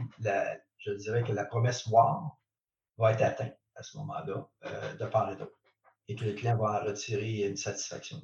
je 0.78 0.92
dirais 0.92 1.24
que 1.24 1.32
la 1.32 1.46
promesse 1.46 1.84
WOW 1.86 2.30
va 2.96 3.12
être 3.12 3.22
atteinte 3.22 3.58
à 3.74 3.82
ce 3.82 3.96
moment-là, 3.96 4.48
euh, 4.66 4.94
de 4.94 5.06
part 5.06 5.32
et 5.32 5.36
d'autre 5.36 5.57
et 6.08 6.14
que 6.14 6.24
le 6.24 6.32
client 6.32 6.56
va 6.56 6.80
en 6.82 6.86
retirer 6.86 7.46
une 7.46 7.56
satisfaction. 7.56 8.20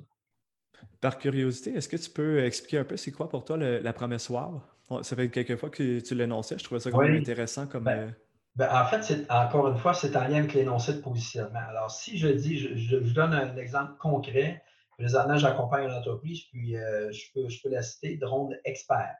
Par 1.00 1.18
curiosité, 1.18 1.74
est-ce 1.74 1.88
que 1.88 1.96
tu 1.96 2.10
peux 2.10 2.44
expliquer 2.44 2.78
un 2.78 2.84
peu 2.84 2.96
c'est 2.96 3.12
quoi 3.12 3.28
pour 3.28 3.44
toi 3.44 3.56
la 3.56 3.92
promesse 3.92 4.28
WOW? 4.28 4.60
Ça 5.02 5.16
fait 5.16 5.30
quelques 5.30 5.56
fois 5.56 5.70
que 5.70 6.00
tu 6.00 6.14
l'énonçais, 6.14 6.58
je 6.58 6.64
trouvais 6.64 6.80
ça 6.80 6.90
quand 6.90 7.00
même 7.00 7.16
intéressant 7.16 7.66
comme. 7.66 7.84
Ben, 7.84 8.08
euh, 8.08 8.10
ben, 8.56 8.68
en 8.70 8.86
fait, 8.86 9.26
encore 9.30 9.68
une 9.68 9.78
fois, 9.78 9.94
c'est 9.94 10.16
en 10.16 10.28
lien 10.28 10.38
avec 10.38 10.54
l'énoncé 10.54 10.94
de 10.94 11.00
positionnement. 11.00 11.62
Alors, 11.68 11.90
si 11.90 12.18
je 12.18 12.28
dis, 12.28 12.58
je, 12.58 12.76
je, 12.76 13.12
donne 13.12 13.32
un 13.32 13.56
exemple 13.56 13.96
concret. 13.98 14.62
Présentement, 14.96 15.36
j'accompagne 15.36 15.86
une 15.86 15.94
entreprise, 15.94 16.42
puis 16.52 16.76
euh, 16.76 17.10
je, 17.10 17.24
peux, 17.34 17.48
je 17.48 17.60
peux 17.60 17.68
la 17.68 17.82
citer, 17.82 18.16
Drone 18.16 18.56
Expert. 18.64 19.16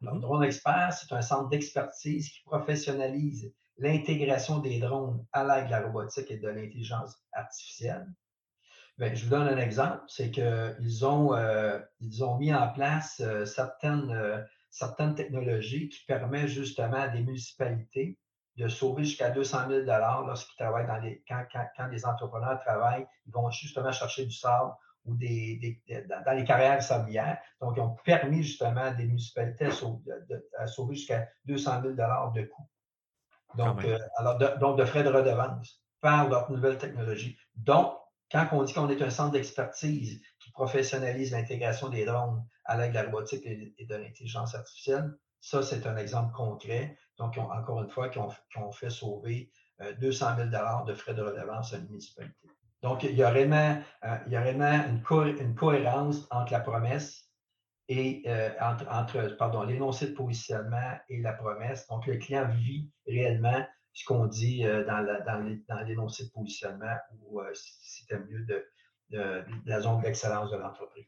Donc, 0.00 0.14
mm-hmm. 0.14 0.20
Drone 0.20 0.42
Expert, 0.42 0.92
c'est 0.92 1.14
un 1.14 1.22
centre 1.22 1.48
d'expertise 1.48 2.28
qui 2.28 2.42
professionnalise 2.42 3.52
l'intégration 3.82 4.60
des 4.60 4.78
drones 4.78 5.26
à 5.32 5.42
l'aide 5.44 5.66
de 5.66 5.70
la 5.72 5.80
robotique 5.82 6.30
et 6.30 6.38
de 6.38 6.48
l'intelligence 6.48 7.16
artificielle. 7.32 8.06
Bien, 8.96 9.12
je 9.14 9.24
vous 9.24 9.30
donne 9.30 9.48
un 9.48 9.58
exemple, 9.58 10.02
c'est 10.06 10.30
qu'ils 10.30 11.04
ont, 11.04 11.34
euh, 11.34 11.80
ont 12.20 12.36
mis 12.38 12.54
en 12.54 12.68
place 12.68 13.20
euh, 13.20 13.44
certaines, 13.44 14.12
euh, 14.12 14.40
certaines 14.70 15.14
technologies 15.14 15.88
qui 15.88 16.04
permettent 16.06 16.48
justement 16.48 16.98
à 16.98 17.08
des 17.08 17.22
municipalités 17.22 18.18
de 18.56 18.68
sauver 18.68 19.04
jusqu'à 19.04 19.30
200 19.30 19.68
000 19.68 19.84
lorsqu'ils 20.26 20.56
travaillent 20.56 20.86
dans 20.86 20.98
les, 20.98 21.24
quand, 21.26 21.42
quand, 21.52 21.86
les 21.88 22.04
entrepreneurs 22.04 22.60
travaillent, 22.60 23.06
ils 23.26 23.32
vont 23.32 23.50
justement 23.50 23.90
chercher 23.92 24.26
du 24.26 24.32
sable 24.32 24.72
ou 25.06 25.16
dans 25.16 26.36
les 26.36 26.44
carrières 26.44 26.82
sablières. 26.82 27.38
Donc, 27.60 27.74
ils 27.76 27.80
ont 27.80 27.96
permis 28.04 28.42
justement 28.42 28.82
à 28.82 28.92
des 28.92 29.06
municipalités 29.06 29.68
à 30.58 30.66
sauver 30.66 30.94
jusqu'à 30.94 31.28
200 31.46 31.82
000 31.82 31.94
de 31.94 32.42
coûts. 32.44 32.68
Donc, 33.56 33.84
euh, 33.84 33.98
alors 34.16 34.38
de, 34.38 34.48
donc, 34.60 34.78
de 34.78 34.84
frais 34.84 35.02
de 35.02 35.08
redevance 35.08 35.82
par 36.00 36.28
leur 36.28 36.50
nouvelle 36.50 36.78
technologie. 36.78 37.36
Donc, 37.56 37.94
quand 38.30 38.48
on 38.52 38.62
dit 38.62 38.72
qu'on 38.72 38.88
est 38.88 39.02
un 39.02 39.10
centre 39.10 39.32
d'expertise 39.32 40.22
qui 40.40 40.50
professionnalise 40.52 41.32
l'intégration 41.32 41.88
des 41.88 42.04
drones 42.04 42.44
à 42.64 42.76
l'aide 42.76 42.90
de 42.90 42.94
la 42.94 43.04
robotique 43.04 43.44
et 43.46 43.86
de 43.86 43.94
l'intelligence 43.94 44.54
artificielle, 44.54 45.14
ça, 45.40 45.62
c'est 45.62 45.86
un 45.86 45.96
exemple 45.96 46.32
concret. 46.32 46.96
Donc, 47.18 47.36
encore 47.36 47.82
une 47.82 47.90
fois, 47.90 48.08
qui 48.08 48.18
ont, 48.18 48.72
fait 48.72 48.90
sauver 48.90 49.50
200 50.00 50.26
euh, 50.38 50.50
000 50.50 50.84
de 50.86 50.94
frais 50.94 51.14
de 51.14 51.22
redevance 51.22 51.74
à 51.74 51.78
une 51.78 51.88
municipalité. 51.88 52.48
Donc, 52.82 53.02
il 53.02 53.14
y 53.14 53.22
a 53.22 53.30
réellement, 53.30 53.80
euh, 54.04 54.16
il 54.26 54.32
y 54.32 54.36
a 54.36 54.40
réellement 54.40 54.84
une, 54.88 55.36
une 55.38 55.54
cohérence 55.54 56.26
entre 56.30 56.52
la 56.52 56.60
promesse 56.60 57.28
et 57.88 58.22
euh, 58.26 58.50
entre, 58.60 59.36
pardon, 59.36 59.62
l'énoncé 59.62 60.08
de 60.08 60.12
positionnement 60.12 60.92
et 61.08 61.20
la 61.20 61.32
promesse. 61.32 61.86
Donc, 61.88 62.06
le 62.06 62.16
client 62.16 62.48
vit 62.48 62.88
réellement 63.06 63.66
ce 63.92 64.04
qu'on 64.04 64.26
dit 64.26 64.64
euh, 64.64 64.84
dans, 64.84 65.84
l'énoncé 65.84 66.24
de 66.24 66.30
positionnement 66.30 66.96
ou 67.20 67.40
euh, 67.40 67.52
si 67.54 67.74
c'était 67.82 68.18
mieux 68.18 68.46
de, 68.46 68.64
la 69.66 69.80
zone 69.80 70.00
d'excellence 70.00 70.50
de 70.50 70.56
l'entreprise. 70.56 71.04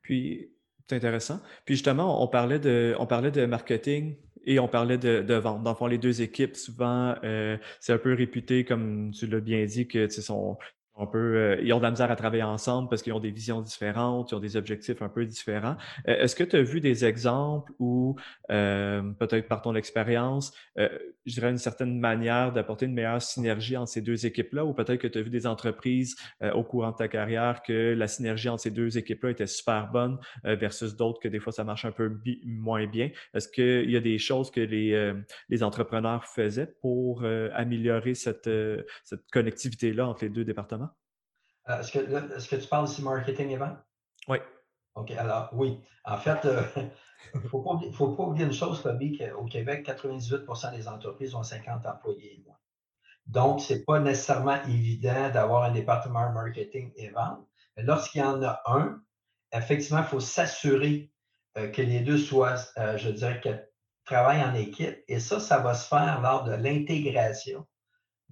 Puis, 0.00 0.50
c'est 0.88 0.96
intéressant. 0.96 1.40
Puis 1.66 1.74
justement, 1.74 2.22
on 2.22 2.28
parlait 2.28 2.58
de, 2.58 2.96
on 2.98 3.06
parlait 3.06 3.30
de 3.30 3.44
marketing 3.44 4.16
et 4.44 4.58
on 4.58 4.68
parlait 4.68 4.96
de, 4.96 5.34
vente. 5.34 5.62
Dans 5.62 5.72
le 5.72 5.76
fond, 5.76 5.86
les 5.86 5.98
deux 5.98 6.22
équipes, 6.22 6.56
souvent, 6.56 7.14
c'est 7.78 7.92
un 7.92 7.98
peu 7.98 8.14
réputé, 8.14 8.64
comme 8.64 9.10
tu 9.12 9.26
l'as 9.26 9.40
bien 9.40 9.64
dit, 9.66 9.86
que 9.86 10.08
sont, 10.08 10.56
on 10.94 11.06
peut, 11.06 11.36
euh, 11.36 11.60
ils 11.62 11.72
ont 11.72 11.78
de 11.78 11.82
la 11.82 11.90
misère 11.90 12.10
à 12.10 12.16
travailler 12.16 12.42
ensemble 12.42 12.88
parce 12.88 13.02
qu'ils 13.02 13.12
ont 13.12 13.20
des 13.20 13.30
visions 13.30 13.62
différentes, 13.62 14.30
ils 14.30 14.34
ont 14.34 14.40
des 14.40 14.56
objectifs 14.56 15.00
un 15.00 15.08
peu 15.08 15.24
différents. 15.24 15.76
Euh, 16.06 16.16
est-ce 16.22 16.36
que 16.36 16.44
tu 16.44 16.56
as 16.56 16.62
vu 16.62 16.80
des 16.80 17.04
exemples 17.04 17.72
où, 17.78 18.16
euh, 18.50 19.02
peut-être 19.18 19.48
par 19.48 19.62
ton 19.62 19.74
expérience, 19.74 20.52
je 20.76 21.34
dirais 21.34 21.50
une 21.50 21.58
certaine 21.58 21.98
manière 21.98 22.52
d'apporter 22.52 22.86
une 22.86 22.94
meilleure 22.94 23.22
synergie 23.22 23.76
entre 23.76 23.90
ces 23.90 24.00
deux 24.00 24.26
équipes-là, 24.26 24.64
ou 24.64 24.74
peut-être 24.74 25.00
que 25.00 25.06
tu 25.06 25.18
as 25.18 25.22
vu 25.22 25.30
des 25.30 25.46
entreprises 25.46 26.16
au 26.54 26.64
courant 26.64 26.90
de 26.90 26.96
ta 26.96 27.08
carrière 27.08 27.62
que 27.62 27.94
la 27.94 28.08
synergie 28.08 28.48
entre 28.48 28.62
ces 28.62 28.70
deux 28.70 28.98
équipes-là 28.98 29.30
était 29.30 29.46
super 29.46 29.90
bonne 29.92 30.18
versus 30.44 30.96
d'autres 30.96 31.20
que 31.20 31.28
des 31.28 31.38
fois 31.38 31.52
ça 31.52 31.64
marche 31.64 31.84
un 31.84 31.92
peu 31.92 32.10
moins 32.44 32.86
bien? 32.86 33.10
Est-ce 33.34 33.48
qu'il 33.48 33.90
y 33.90 33.96
a 33.96 34.00
des 34.00 34.18
choses 34.18 34.50
que 34.50 34.60
les, 34.60 35.12
les 35.48 35.62
entrepreneurs 35.62 36.26
faisaient 36.26 36.74
pour 36.80 37.24
améliorer 37.54 38.14
cette, 38.14 38.50
cette 39.04 39.30
connectivité-là 39.30 40.08
entre 40.08 40.24
les 40.24 40.30
deux 40.30 40.44
départements? 40.44 40.91
Euh, 41.68 41.80
est-ce 41.80 41.92
que, 41.92 41.98
que, 41.98 42.56
tu 42.56 42.68
parles 42.68 42.88
ici 42.88 43.02
marketing 43.02 43.50
et 43.50 43.56
vente? 43.56 43.78
Oui. 44.28 44.38
OK, 44.94 45.10
alors 45.12 45.48
oui. 45.52 45.80
En 46.04 46.18
fait, 46.18 46.44
euh, 46.44 46.62
il 47.34 47.40
ne 47.42 47.48
faut, 47.48 47.62
faut, 47.92 48.14
pas 48.14 48.22
oublier 48.24 48.46
une 48.46 48.52
chose, 48.52 48.80
Fabi, 48.80 49.16
qu'au 49.16 49.44
Québec, 49.44 49.86
98% 49.86 50.74
des 50.74 50.88
entreprises 50.88 51.34
ont 51.34 51.42
50 51.42 51.86
employés 51.86 52.34
et 52.34 52.42
moins. 52.44 52.56
Donc, 53.26 53.60
ce 53.60 53.74
n'est 53.74 53.80
pas 53.80 54.00
nécessairement 54.00 54.62
évident 54.64 55.30
d'avoir 55.30 55.64
un 55.64 55.70
département 55.70 56.30
marketing 56.32 56.92
et 56.96 57.10
vente. 57.10 57.46
Mais 57.76 57.84
lorsqu'il 57.84 58.20
y 58.20 58.24
en 58.24 58.42
a 58.42 58.60
un, 58.66 59.00
effectivement, 59.52 60.00
il 60.00 60.06
faut 60.06 60.20
s'assurer 60.20 61.10
euh, 61.56 61.68
que 61.68 61.82
les 61.82 62.00
deux 62.00 62.18
soient, 62.18 62.56
euh, 62.78 62.98
je 62.98 63.10
dirais, 63.10 63.40
que 63.40 63.50
travaillent 64.04 64.42
en 64.42 64.54
équipe. 64.54 64.98
Et 65.08 65.20
ça, 65.20 65.38
ça 65.38 65.58
va 65.58 65.74
se 65.74 65.86
faire 65.86 66.20
lors 66.20 66.44
de 66.44 66.52
l'intégration 66.52 67.66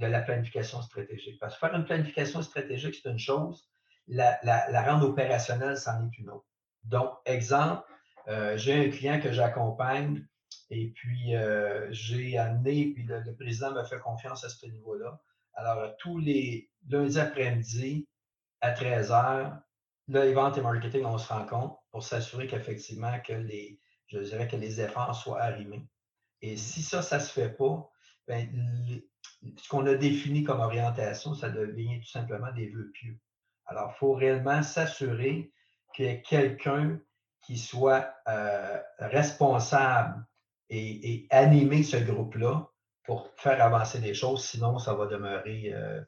de 0.00 0.06
la 0.06 0.22
planification 0.22 0.82
stratégique. 0.82 1.38
Parce 1.38 1.54
que 1.54 1.60
faire 1.60 1.74
une 1.74 1.84
planification 1.84 2.42
stratégique, 2.42 2.96
c'est 3.00 3.10
une 3.10 3.18
chose, 3.18 3.70
la, 4.08 4.38
la, 4.42 4.82
rendre 4.82 5.08
opérationnelle, 5.08 5.76
c'en 5.76 6.06
est 6.06 6.18
une 6.18 6.30
autre. 6.30 6.46
Donc, 6.84 7.10
exemple, 7.26 7.84
euh, 8.28 8.56
j'ai 8.56 8.86
un 8.86 8.90
client 8.90 9.20
que 9.20 9.32
j'accompagne 9.32 10.26
et 10.70 10.90
puis 10.90 11.32
j'ai 11.90 12.38
amené, 12.38 12.92
puis 12.94 13.04
le, 13.04 13.34
président 13.34 13.72
m'a 13.72 13.84
fait 13.84 13.98
confiance 14.00 14.44
à 14.44 14.48
ce 14.48 14.66
niveau-là. 14.66 15.20
Alors, 15.54 15.96
tous 15.98 16.18
les 16.18 16.70
lundis 16.88 17.18
après-midi 17.18 18.08
à 18.60 18.72
13 18.72 19.10
h, 19.10 19.12
là, 20.08 20.24
les 20.24 20.32
ventes 20.32 20.58
et 20.58 20.60
marketing, 20.60 21.04
on 21.04 21.18
se 21.18 21.28
rend 21.32 21.44
compte 21.44 21.76
pour 21.90 22.02
s'assurer 22.02 22.46
qu'effectivement, 22.46 23.18
que 23.20 23.32
les, 23.32 23.80
je 24.06 24.18
dirais 24.18 24.48
que 24.48 24.56
les 24.56 24.80
efforts 24.80 25.14
soient 25.14 25.42
arrimés. 25.42 25.86
Et 26.42 26.54
mmh 26.54 26.58
si 26.58 26.82
ça, 26.82 27.02
ça 27.02 27.18
ne 27.18 27.22
se 27.22 27.32
fait 27.32 27.50
pas, 27.50 27.90
ben, 28.26 28.48
ce 29.56 29.68
qu'on 29.68 29.86
a 29.86 29.94
défini 29.94 30.44
comme 30.44 30.60
orientation, 30.60 31.34
ça 31.34 31.48
devient 31.48 32.00
tout 32.00 32.10
simplement 32.10 32.52
des 32.52 32.68
vœux 32.68 32.90
pieux. 32.92 33.18
Alors, 33.66 33.92
il 33.94 33.98
faut 33.98 34.12
réellement 34.12 34.62
s'assurer 34.62 35.52
qu'il 35.94 36.04
y 36.04 36.08
ait 36.08 36.22
quelqu'un 36.22 36.98
qui 37.42 37.56
soit 37.56 38.12
euh, 38.28 38.78
responsable 38.98 40.26
et, 40.68 41.26
animer 41.30 41.82
ce 41.82 41.96
groupe-là 41.96 42.70
pour 43.04 43.30
faire 43.36 43.62
avancer 43.64 43.98
les 43.98 44.14
choses, 44.14 44.44
sinon 44.44 44.78
ça 44.78 44.94
va 44.94 45.06
demeurer 45.06 45.72
euh, 45.74 46.00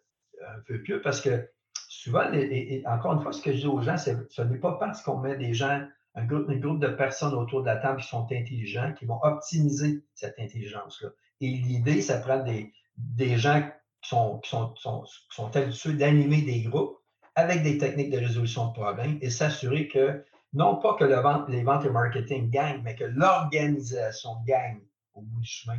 un 0.47 0.61
peu 0.67 0.81
pieux 0.83 1.01
parce 1.01 1.21
que 1.21 1.49
souvent, 1.89 2.31
et, 2.33 2.83
encore 2.87 3.15
une 3.15 3.23
fois, 3.23 3.33
ce 3.33 3.43
que 3.43 3.53
je 3.53 3.59
dis 3.59 3.67
aux 3.67 3.81
gens, 3.81 3.97
c'est 3.97 4.17
ce 4.31 4.43
n'est 4.43 4.59
pas 4.59 4.75
parce 4.75 5.03
qu'on 5.03 5.19
met 5.19 5.37
des 5.37 5.55
gens, 5.55 5.85
un 6.15 6.25
groupe, 6.25 6.51
groupe 6.51 6.81
de 6.81 6.89
personnes 6.89 7.35
autour 7.35 7.63
de 7.63 7.67
la 7.67 7.77
table 7.77 8.01
qui 8.01 8.09
sont 8.09 8.25
intelligents, 8.25 8.93
qui 8.93 9.05
vont 9.05 9.19
optimiser 9.23 10.05
cette 10.15 10.39
intelligence-là. 10.39 11.09
Et 11.41 11.49
l'idée, 11.49 12.03
ça 12.03 12.19
prend 12.19 12.39
des, 12.39 12.73
des 12.97 13.39
gens 13.39 13.63
qui 14.03 14.09
sont, 14.09 14.39
qui 14.41 14.51
sont, 14.51 14.75
sont, 14.77 15.05
sont 15.31 15.57
habitués 15.57 15.95
d'animer 15.95 16.43
des 16.43 16.63
groupes 16.63 16.99
avec 17.35 17.63
des 17.63 17.79
techniques 17.79 18.11
de 18.11 18.19
résolution 18.19 18.69
de 18.69 18.73
problèmes 18.73 19.19
et 19.23 19.31
s'assurer 19.31 19.89
que 19.89 20.25
non 20.53 20.77
pas 20.77 20.95
que 20.95 21.05
le 21.05 21.17
vente, 21.17 21.49
les 21.49 21.63
ventes 21.63 21.83
et 21.85 21.87
le 21.87 21.93
marketing 21.93 22.51
gagnent, 22.51 22.83
mais 22.83 22.95
que 22.95 23.05
l'organisation 23.05 24.43
gagne 24.45 24.81
au 25.15 25.23
bout 25.23 25.41
du 25.41 25.49
chemin 25.49 25.79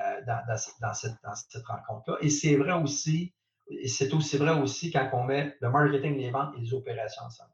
euh, 0.00 0.20
dans, 0.26 0.42
dans, 0.48 0.56
cette, 0.56 0.80
dans, 0.80 1.34
cette, 1.34 1.66
rencontre-là. 1.66 2.16
Et 2.20 2.30
c'est 2.30 2.56
vrai 2.56 2.72
aussi, 2.72 3.34
c'est 3.86 4.12
aussi 4.14 4.38
vrai 4.38 4.58
aussi 4.58 4.90
quand 4.90 5.10
on 5.12 5.24
met 5.24 5.54
le 5.60 5.70
marketing, 5.70 6.16
les 6.16 6.30
ventes 6.30 6.54
et 6.56 6.60
les 6.60 6.72
opérations 6.72 7.24
ensemble. 7.24 7.50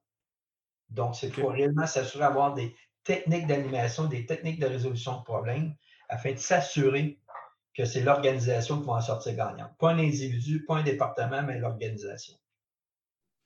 Donc, 0.90 1.16
c'est 1.16 1.30
pour 1.30 1.50
réellement 1.50 1.86
s'assurer 1.86 2.24
d'avoir 2.24 2.54
des 2.54 2.74
techniques 3.04 3.46
d'animation, 3.46 4.06
des 4.06 4.26
techniques 4.26 4.60
de 4.60 4.66
résolution 4.66 5.18
de 5.18 5.24
problèmes 5.24 5.74
afin 6.08 6.32
de 6.32 6.38
s'assurer 6.38 7.20
que 7.74 7.84
c'est 7.84 8.02
l'organisation 8.02 8.80
qui 8.80 8.86
va 8.86 8.94
en 8.94 9.00
sortir 9.00 9.34
gagnante. 9.34 9.72
Pas 9.78 9.90
un 9.90 9.98
individu, 9.98 10.64
pas 10.64 10.76
un 10.76 10.82
département, 10.82 11.42
mais 11.42 11.58
l'organisation. 11.58 12.34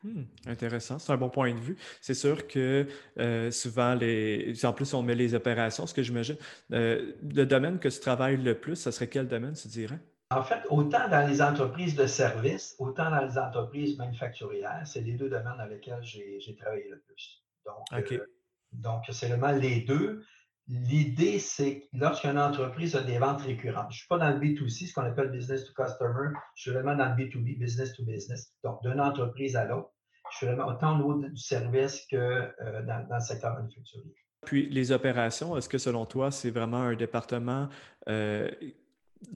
Hmm, 0.03 0.25
intéressant, 0.47 0.99
c'est 0.99 1.13
un 1.13 1.17
bon 1.17 1.31
point 1.31 1.55
de 1.55 1.59
vue. 1.59 1.79
C'est 2.03 2.15
sûr 2.15 2.47
que 2.47 2.87
euh, 3.19 3.51
souvent, 3.51 3.95
les, 3.95 4.65
en 4.67 4.73
plus, 4.75 4.93
on 4.93 5.03
met 5.03 5.15
les 5.15 5.35
opérations, 5.35 5.87
ce 5.87 5.95
que 5.95 6.03
j'imagine. 6.03 6.37
Euh, 6.73 7.15
le 7.23 7.45
domaine 7.45 7.79
que 7.79 7.89
tu 7.89 8.01
travailles 8.01 8.37
le 8.37 8.55
plus, 8.59 8.77
ce 8.77 8.91
serait 8.91 9.09
quel 9.09 9.27
domaine, 9.27 9.55
tu 9.55 9.69
dirais? 9.69 9.99
En 10.31 10.43
fait, 10.43 10.61
autant 10.69 11.09
dans 11.09 11.27
les 11.27 11.41
entreprises 11.41 11.95
de 11.95 12.07
services, 12.07 12.75
autant 12.79 13.11
dans 13.11 13.25
les 13.25 13.39
entreprises 13.39 13.97
manufacturières, 13.97 14.83
c'est 14.85 15.01
les 15.01 15.13
deux 15.13 15.31
domaines 15.31 15.57
dans 15.57 15.67
lesquels 15.67 16.03
j'ai 16.03 16.57
travaillé 16.61 16.89
le 16.91 16.99
plus. 17.01 17.43
Donc, 17.65 18.13
euh, 18.13 18.27
donc 18.73 19.05
c'est 19.11 19.29
vraiment 19.29 19.53
les 19.53 19.81
deux. 19.81 20.23
L'idée, 20.67 21.39
c'est 21.39 21.89
lorsqu'une 21.93 22.39
entreprise 22.39 22.97
a 22.97 23.03
des 23.03 23.19
ventes 23.19 23.43
récurrentes, 23.43 23.91
je 23.91 23.97
ne 23.97 23.99
suis 23.99 24.09
pas 24.09 24.19
dans 24.19 24.31
le 24.31 24.39
B2C, 24.39 24.89
ce 24.89 24.95
qu'on 24.95 25.03
appelle 25.03 25.31
business 25.31 25.67
to 25.67 25.73
customer, 25.75 26.31
je 26.55 26.63
suis 26.63 26.71
vraiment 26.71 26.97
dans 26.97 27.15
le 27.15 27.23
B2B, 27.23 27.59
business 27.59 27.93
to 27.93 28.03
business. 28.05 28.55
Donc, 28.65 28.81
d'une 28.83 29.01
entreprise 29.01 29.57
à 29.57 29.67
l'autre 29.67 29.95
je 30.31 30.39
suis 30.39 30.47
vraiment 30.47 30.67
autant 30.67 30.95
au 30.95 30.97
niveau 30.97 31.29
du 31.29 31.37
service 31.37 32.07
que 32.11 32.17
euh, 32.17 32.83
dans, 32.83 33.07
le 33.09 33.21
secteur 33.21 33.55
manufacturier. 33.55 34.15
Puis 34.45 34.69
les 34.69 34.93
opérations, 34.93 35.57
est-ce 35.57 35.69
que 35.69 35.79
selon 35.79 36.07
toi, 36.07 36.31
c'est 36.31 36.51
vraiment 36.51 36.83
un 36.83 36.95
département 36.95 37.69
euh, 38.09 38.51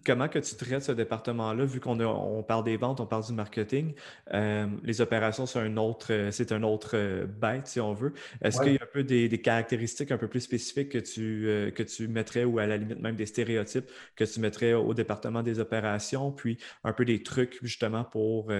comment 0.05 0.29
que 0.29 0.39
tu 0.39 0.55
traites 0.57 0.83
ce 0.83 0.93
département-là, 0.93 1.65
vu 1.65 1.81
qu'on 1.81 1.99
on 2.01 2.43
parle 2.43 2.65
des 2.65 2.77
ventes, 2.77 3.01
on 3.01 3.07
parle 3.07 3.25
du 3.25 3.33
marketing, 3.33 3.95
euh, 4.33 4.67
les 4.83 5.01
opérations, 5.01 5.47
c'est 5.47 5.59
un 5.59 5.77
autre, 5.77 6.13
euh, 6.13 6.31
c'est 6.31 6.53
un 6.53 6.63
autre 6.63 6.91
euh, 6.95 7.27
bête, 7.27 7.67
si 7.67 7.81
on 7.81 7.93
veut. 7.93 8.13
Est-ce 8.43 8.61
qu'il 8.61 8.75
y 8.75 8.79
a 8.79 8.83
un 8.83 8.89
peu 8.93 9.05
des, 9.05 9.29
caractéristiques 9.41 10.11
un 10.11 10.19
peu 10.19 10.29
plus 10.29 10.41
spécifiques 10.41 10.91
que 10.91 10.99
tu, 10.99 11.73
que 11.75 11.83
tu 11.83 12.09
mettrais, 12.09 12.45
ou 12.45 12.59
à 12.59 12.67
la 12.67 12.77
limite 12.77 13.01
même 13.01 13.17
des 13.17 13.27
stéréotypes 13.27 13.91
que 14.17 14.25
tu 14.25 14.41
mettrais 14.41 14.73
au 14.75 14.95
département 14.95 15.43
des 15.43 15.61
opérations, 15.61 16.33
puis 16.33 16.59
un 16.85 16.93
peu 16.93 17.05
des 17.05 17.23
trucs 17.23 17.59
justement 17.63 18.05
pour, 18.05 18.53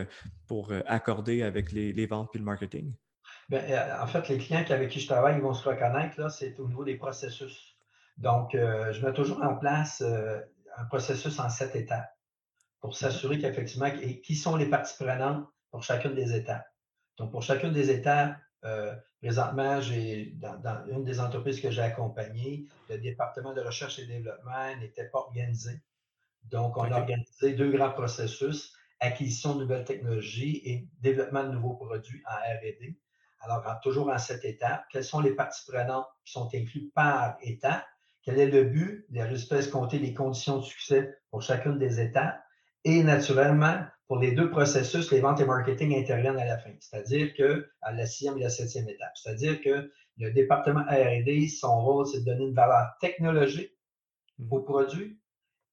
pour 0.47 0.73
accorder 0.87 1.43
avec 1.43 1.73
les, 1.73 2.07
ventes 2.07 2.31
puis 2.31 2.39
le 2.39 2.45
marketing? 2.45 2.93
Bien, 3.49 3.61
en 4.01 4.07
fait, 4.07 4.29
les 4.29 4.39
clients 4.39 4.65
avec 4.69 4.91
qui 4.91 5.01
je 5.01 5.09
travaille, 5.09 5.37
ils 5.37 5.43
vont 5.43 5.55
se 5.55 5.69
reconnaître, 5.69 6.21
là, 6.21 6.29
c'est 6.29 6.59
au 6.61 6.69
niveau 6.69 6.85
des 6.85 6.97
processus. 6.97 7.77
Donc, 8.17 8.51
je 8.53 9.05
mets 9.05 9.13
toujours 9.13 9.43
en 9.43 9.57
place 9.57 10.03
un 10.79 10.85
processus 10.85 11.39
en 11.39 11.49
sept 11.49 11.75
étapes 11.77 12.11
pour 12.81 12.97
s'assurer 12.97 13.39
qu'effectivement, 13.39 13.91
qui 13.91 14.37
sont 14.37 14.57
les 14.57 14.67
parties 14.67 14.95
prenantes 14.99 15.47
pour 15.71 15.83
chacune 15.83 16.15
des 16.15 16.35
étapes. 16.35 16.67
Donc, 17.17 17.33
pour 17.33 17.43
chacune 17.43 17.73
des 17.73 17.91
étapes, 17.91 18.37
euh, 18.65 18.95
présentement, 19.21 19.81
j'ai 19.81 20.33
dans, 20.37 20.85
une 20.87 21.05
des 21.05 21.21
entreprises 21.21 21.61
que 21.61 21.71
j'ai 21.71 21.83
accompagnées, 21.83 22.67
le 22.89 22.99
département 22.99 23.53
de 23.53 23.61
recherche 23.61 23.99
et 23.99 24.07
développement 24.07 24.77
n'était 24.77 25.09
pas 25.09 25.19
organisé. 25.19 25.83
Donc, 26.45 26.77
on 26.77 26.85
a 26.85 27.01
organisé 27.01 27.55
deux 27.55 27.71
grands 27.71 27.91
processus, 27.91 28.73
acquisition 29.01 29.57
de 29.57 29.63
nouvelles 29.63 29.85
technologies 29.85 30.63
et 30.65 30.89
développement 31.01 31.45
de 31.45 31.51
nouveaux 31.51 31.75
produits 31.75 32.23
en 32.27 32.37
RD. 32.37 32.95
Alors, 33.41 33.81
toujours 33.83 34.09
en 34.09 34.19
sept 34.19 34.45
étapes, 34.45 34.85
quelles 34.91 35.05
sont 35.05 35.21
les 35.21 35.35
parties 35.35 35.65
prenantes 35.71 36.07
qui 36.25 36.33
sont 36.33 36.49
incluses 36.55 36.91
par 36.95 37.37
étape? 37.43 37.85
Quel 38.29 38.41
est 38.41 38.51
le 38.51 38.65
but? 38.65 39.07
Les 39.09 39.23
résultats 39.23 39.65
compter 39.71 39.99
les 39.99 40.13
conditions 40.13 40.59
de 40.59 40.63
succès 40.63 41.17
pour 41.31 41.41
chacune 41.41 41.79
des 41.79 41.99
étapes. 41.99 42.39
Et 42.85 43.03
naturellement, 43.03 43.81
pour 44.07 44.19
les 44.19 44.33
deux 44.33 44.51
processus, 44.51 45.11
les 45.11 45.21
ventes 45.21 45.41
et 45.41 45.47
marketing 45.47 45.99
interviennent 45.99 46.39
à 46.39 46.45
la 46.45 46.59
fin, 46.59 46.73
c'est-à-dire 46.79 47.33
qu'à 47.33 47.91
la 47.91 48.05
sixième 48.05 48.37
et 48.37 48.43
la 48.43 48.51
septième 48.51 48.87
étape. 48.87 49.13
C'est-à-dire 49.15 49.63
que 49.63 49.91
le 50.19 50.31
département 50.33 50.83
RD, 50.83 51.49
son 51.49 51.81
rôle, 51.81 52.07
c'est 52.07 52.21
de 52.21 52.27
donner 52.27 52.45
une 52.45 52.55
valeur 52.55 52.91
technologique 53.01 53.73
mmh. 54.39 54.53
au 54.53 54.61
produit 54.61 55.19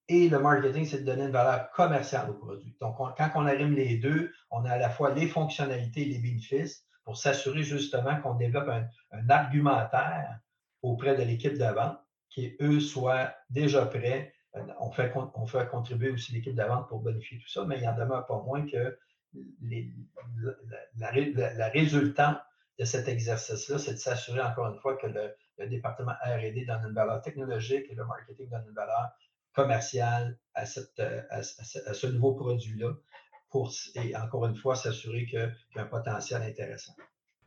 et 0.07 0.29
le 0.29 0.39
marketing, 0.39 0.85
c'est 0.85 0.99
de 0.99 1.05
donner 1.05 1.25
une 1.25 1.31
valeur 1.31 1.71
commerciale 1.71 2.29
au 2.29 2.35
produit. 2.35 2.77
Donc, 2.79 2.95
quand 2.95 3.31
on 3.35 3.47
arrive 3.47 3.73
les 3.73 3.97
deux, 3.97 4.31
on 4.49 4.63
a 4.63 4.71
à 4.71 4.77
la 4.77 4.89
fois 4.89 5.13
les 5.13 5.27
fonctionnalités 5.27 6.03
et 6.03 6.05
les 6.05 6.19
bénéfices 6.19 6.85
pour 7.03 7.17
s'assurer 7.17 7.63
justement 7.63 8.15
qu'on 8.21 8.35
développe 8.35 8.69
un 9.11 9.29
argumentaire 9.29 10.39
auprès 10.81 11.17
de 11.17 11.23
l'équipe 11.23 11.57
de 11.57 11.65
vente 11.65 11.97
qui, 12.29 12.55
eux, 12.61 12.79
soient 12.79 13.33
déjà 13.49 13.85
prêts. 13.85 14.33
Euh, 14.55 14.61
on 14.79 14.91
fait, 14.91 15.13
on 15.15 15.45
fait 15.47 15.67
contribuer 15.69 16.11
aussi 16.11 16.33
l'équipe 16.33 16.55
de 16.55 16.63
vente 16.63 16.87
pour 16.87 16.99
bonifier 16.99 17.39
tout 17.39 17.49
ça, 17.49 17.65
mais 17.65 17.77
il 17.79 17.87
en 17.87 17.95
demeure 17.95 18.25
pas 18.25 18.41
moins 18.41 18.65
que 18.67 18.97
la, 20.97 21.69
résultante 21.69 22.37
de 22.79 22.85
cet 22.85 23.07
exercice-là, 23.07 23.77
c'est 23.77 23.93
de 23.93 23.97
s'assurer 23.97 24.41
encore 24.41 24.67
une 24.67 24.79
fois 24.79 24.95
que 24.97 25.07
le, 25.07 25.35
département 25.67 26.13
RD 26.25 26.65
donne 26.65 26.85
une 26.87 26.93
valeur 26.93 27.21
technologique 27.21 27.85
et 27.89 27.95
le 27.95 28.05
marketing 28.05 28.49
donne 28.49 28.65
une 28.67 28.75
valeur 28.75 29.11
commerciale 29.53 30.37
à, 30.53 30.65
ce 30.65 32.07
nouveau 32.07 32.33
produit-là, 32.33 32.93
et 33.95 34.15
encore 34.17 34.45
une 34.47 34.55
fois, 34.55 34.75
s'assurer 34.75 35.25
qu'il 35.25 35.55
y 35.75 35.79
a 35.79 35.81
un 35.81 35.85
potentiel 35.85 36.41
intéressant. 36.43 36.93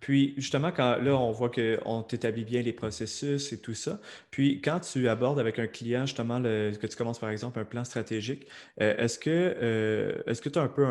Puis 0.00 0.34
justement, 0.36 0.70
quand 0.72 0.96
là, 0.96 1.16
on 1.16 1.32
voit 1.32 1.50
qu'on 1.50 2.02
t'établit 2.02 2.44
bien 2.44 2.62
les 2.62 2.72
processus 2.72 3.52
et 3.52 3.60
tout 3.60 3.74
ça. 3.74 4.00
Puis 4.30 4.60
quand 4.60 4.80
tu 4.80 5.08
abordes 5.08 5.40
avec 5.40 5.58
un 5.58 5.66
client, 5.66 6.06
justement, 6.06 6.40
que 6.40 6.86
tu 6.86 6.96
commences 6.96 7.18
par 7.18 7.30
exemple 7.30 7.58
un 7.58 7.64
plan 7.64 7.84
stratégique, 7.84 8.46
euh, 8.80 8.96
est-ce 8.96 9.18
que 9.18 9.30
euh, 9.30 10.22
est-ce 10.26 10.40
que 10.40 10.48
tu 10.48 10.58
as 10.58 10.62
un 10.62 10.68
peu 10.68 10.86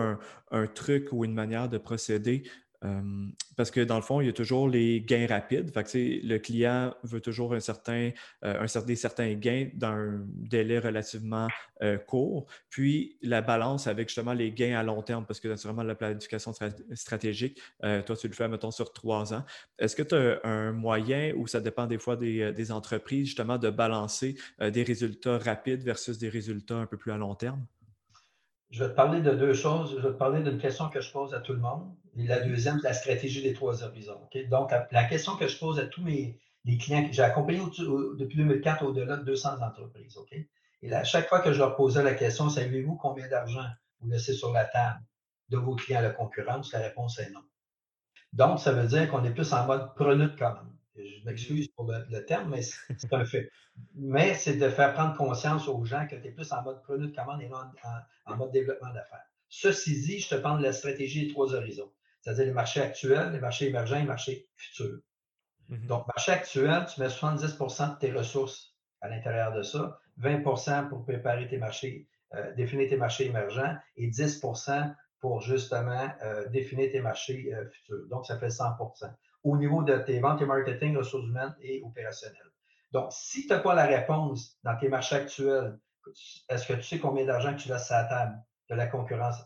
un, 0.52 0.68
truc 0.68 1.10
ou 1.12 1.26
une 1.26 1.34
manière 1.34 1.70
de 1.70 1.78
procéder 1.78 2.44
parce 3.56 3.72
que 3.72 3.82
dans 3.82 3.96
le 3.96 4.04
fond, 4.04 4.22
il 4.22 4.28
y 4.28 4.30
a 4.30 4.34
toujours 4.34 4.70
les 4.70 5.02
gains 5.02 5.26
rapides. 5.28 5.72
Fait 5.74 5.84
que, 5.84 6.28
le 6.28 6.38
client 6.38 6.94
veut 7.04 7.22
toujours 7.22 7.54
un 7.54 7.60
certain, 7.60 8.12
euh, 8.46 8.68
des 8.86 8.96
certains 8.96 9.34
gains 9.34 9.70
dans 9.74 9.88
un 9.88 10.26
délai 10.28 10.78
relativement 10.78 11.48
euh, 11.82 11.98
court. 11.98 12.46
Puis 12.70 13.18
la 13.24 13.42
balance 13.42 13.88
avec 13.88 14.10
justement 14.10 14.34
les 14.34 14.52
gains 14.52 14.78
à 14.78 14.84
long 14.84 15.02
terme, 15.02 15.26
parce 15.26 15.40
que 15.40 15.48
naturellement, 15.48 15.84
la 15.84 15.96
planification 15.96 16.54
stratégique, 16.94 17.60
euh, 17.84 18.04
toi, 18.04 18.16
tu 18.16 18.28
le 18.28 18.34
fais, 18.34 18.48
mettons, 18.48 18.72
sur 18.72 18.94
trois 18.94 19.34
ans. 19.34 19.44
Est-ce 19.80 19.96
que 19.96 20.04
tu 20.04 20.16
as 20.16 20.40
un 20.44 20.72
moyen 20.72 21.34
ou 21.36 21.48
ça 21.48 21.60
dépend 21.60 21.88
des 21.88 21.98
fois 21.98 22.16
des, 22.16 22.52
des 22.54 22.72
entreprises, 22.72 23.26
justement, 23.26 23.58
de 23.58 23.70
balancer 23.70 24.36
des 24.60 24.84
résultats 24.84 25.40
rapides 25.40 25.84
versus 25.84 26.18
des 26.18 26.30
résultats 26.30 26.78
un 26.78 26.86
peu 26.86 26.98
plus 26.98 27.12
à 27.12 27.18
long 27.18 27.34
terme? 27.34 27.66
Je 28.70 28.84
vais 28.84 28.90
te 28.90 28.96
parler 28.96 29.22
de 29.22 29.32
deux 29.32 29.54
choses. 29.54 29.96
Je 29.96 30.08
vais 30.08 30.14
te 30.14 30.18
parler 30.18 30.42
d'une 30.44 30.58
question 30.58 30.90
que 30.90 31.02
je 31.02 31.12
pose 31.12 31.34
à 31.34 31.40
tout 31.40 31.54
le 31.54 31.60
monde. 31.60 31.94
Et 32.18 32.26
la 32.26 32.40
deuxième, 32.40 32.80
c'est 32.80 32.88
la 32.88 32.94
stratégie 32.94 33.42
des 33.42 33.54
trois 33.54 33.84
horizons. 33.84 34.20
Donc, 34.50 34.72
la, 34.92 35.04
question 35.06 35.36
que 35.36 35.48
je 35.48 35.58
pose 35.58 35.80
à 35.80 35.86
tous 35.86 36.04
mes 36.04 36.38
clients, 36.80 37.08
j'ai 37.12 37.22
accompagné 37.22 37.60
depuis 38.18 38.38
2004 38.38 38.84
au-delà 38.84 39.18
de 39.18 39.24
200 39.24 39.62
entreprises. 39.62 40.18
OK? 40.18 40.36
Et 40.82 40.94
à 40.94 41.04
chaque 41.04 41.28
fois 41.28 41.40
que 41.40 41.54
je 41.54 41.60
leur 41.60 41.76
posais 41.76 42.04
la 42.04 42.14
question, 42.14 42.50
savez-vous 42.50 42.96
combien 42.96 43.28
d'argent 43.28 43.66
vous 44.00 44.10
laissez 44.10 44.34
sur 44.34 44.52
la 44.52 44.66
table 44.66 45.00
de 45.50 45.58
vos 45.58 45.76
clients 45.76 46.00
à 46.00 46.04
la 46.04 46.10
concurrence? 46.10 46.72
La 46.74 46.80
réponse 46.80 47.20
est 47.20 47.32
non. 47.32 47.42
Donc, 48.34 48.60
ça 48.60 48.74
veut 48.74 48.88
dire 48.88 49.10
qu'on 49.10 49.24
est 49.24 49.34
plus 49.34 49.54
en 49.54 49.66
mode 49.66 49.96
preneur 49.96 50.30
de 50.30 50.38
commande. 50.38 50.77
Je 50.98 51.26
m'excuse 51.26 51.68
pour 51.70 51.92
le, 51.92 52.26
terme, 52.26 52.50
mais 52.50 52.62
c'est 52.62 53.14
un 53.14 53.26
fait. 53.26 53.52
Mais 53.96 54.34
c'est 54.34 54.56
de 54.56 54.70
faire 54.70 54.94
prendre 54.94 55.16
conscience 55.16 55.68
aux 55.68 55.84
gens 55.86 56.08
que 56.08 56.16
tu 56.16 56.28
es 56.28 56.32
plus 56.32 56.52
en 56.52 56.64
mode 56.64 56.82
preneur 56.82 57.08
de 57.08 57.16
commande 57.16 57.42
et 57.42 57.48
non 57.48 57.58
en, 58.26 58.36
mode 58.36 58.52
développement 58.52 58.92
d'affaires. 58.94 59.26
Ceci 59.50 60.02
dit, 60.02 60.20
je 60.20 60.30
te 60.30 60.36
parle 60.36 60.60
de 60.60 60.64
la 60.64 60.74
stratégie 60.74 61.28
des 61.28 61.34
trois 61.34 61.54
horizons, 61.54 61.92
c'est-à-dire 62.22 62.46
les 62.46 62.52
marchés 62.52 62.82
actuels, 62.82 63.32
les 63.32 63.40
marchés 63.40 63.68
émergents 63.68 63.98
et 63.98 64.02
les 64.02 64.06
marchés 64.06 64.50
futurs. 64.56 65.00
Mm-hmm. 65.70 65.86
Donc, 65.86 66.08
marché 66.08 66.32
actuel, 66.32 66.86
tu 66.94 67.00
mets 67.00 67.08
70% 67.08 67.96
de 67.96 68.00
tes 68.00 68.12
ressources 68.12 68.76
à 69.02 69.10
l'intérieur 69.10 69.54
de 69.54 69.62
ça, 69.62 70.00
20% 70.20 70.90
pour 70.90 71.04
préparer 71.04 71.48
tes 71.48 71.58
marchés, 71.58 72.08
euh, 72.34 72.54
définir 72.56 72.90
tes 72.90 72.98
marchés 72.98 73.28
émergents 73.28 73.76
et 73.96 74.10
10% 74.10 74.96
pour 75.20 75.42
justement 75.42 76.10
euh, 76.24 76.48
définir 76.50 76.92
tes 76.92 77.02
marchés 77.02 77.54
euh, 77.54 77.70
futurs. 77.70 78.08
Donc, 78.10 78.26
ça 78.26 78.38
fait 78.38 78.50
100 78.50 78.76
au 79.48 79.58
niveau 79.58 79.82
de 79.82 79.98
tes 79.98 80.20
ventes 80.20 80.42
et 80.42 80.46
marketing, 80.46 80.98
ressources 80.98 81.26
humaines 81.26 81.56
et 81.62 81.82
opérationnelles. 81.84 82.52
Donc, 82.92 83.08
si 83.12 83.44
tu 83.44 83.50
n'as 83.50 83.60
pas 83.60 83.74
la 83.74 83.86
réponse 83.86 84.58
dans 84.64 84.78
tes 84.78 84.90
marchés 84.90 85.16
actuels, 85.16 85.80
est-ce 86.50 86.68
que 86.68 86.74
tu 86.74 86.84
sais 86.84 87.00
combien 87.00 87.26
d'argent 87.26 87.56
tu 87.56 87.70
laisses 87.70 87.92
à 87.92 88.04
la 88.04 88.10
table 88.10 88.38
de 88.70 88.76
la 88.76 88.88
concurrence, 88.88 89.38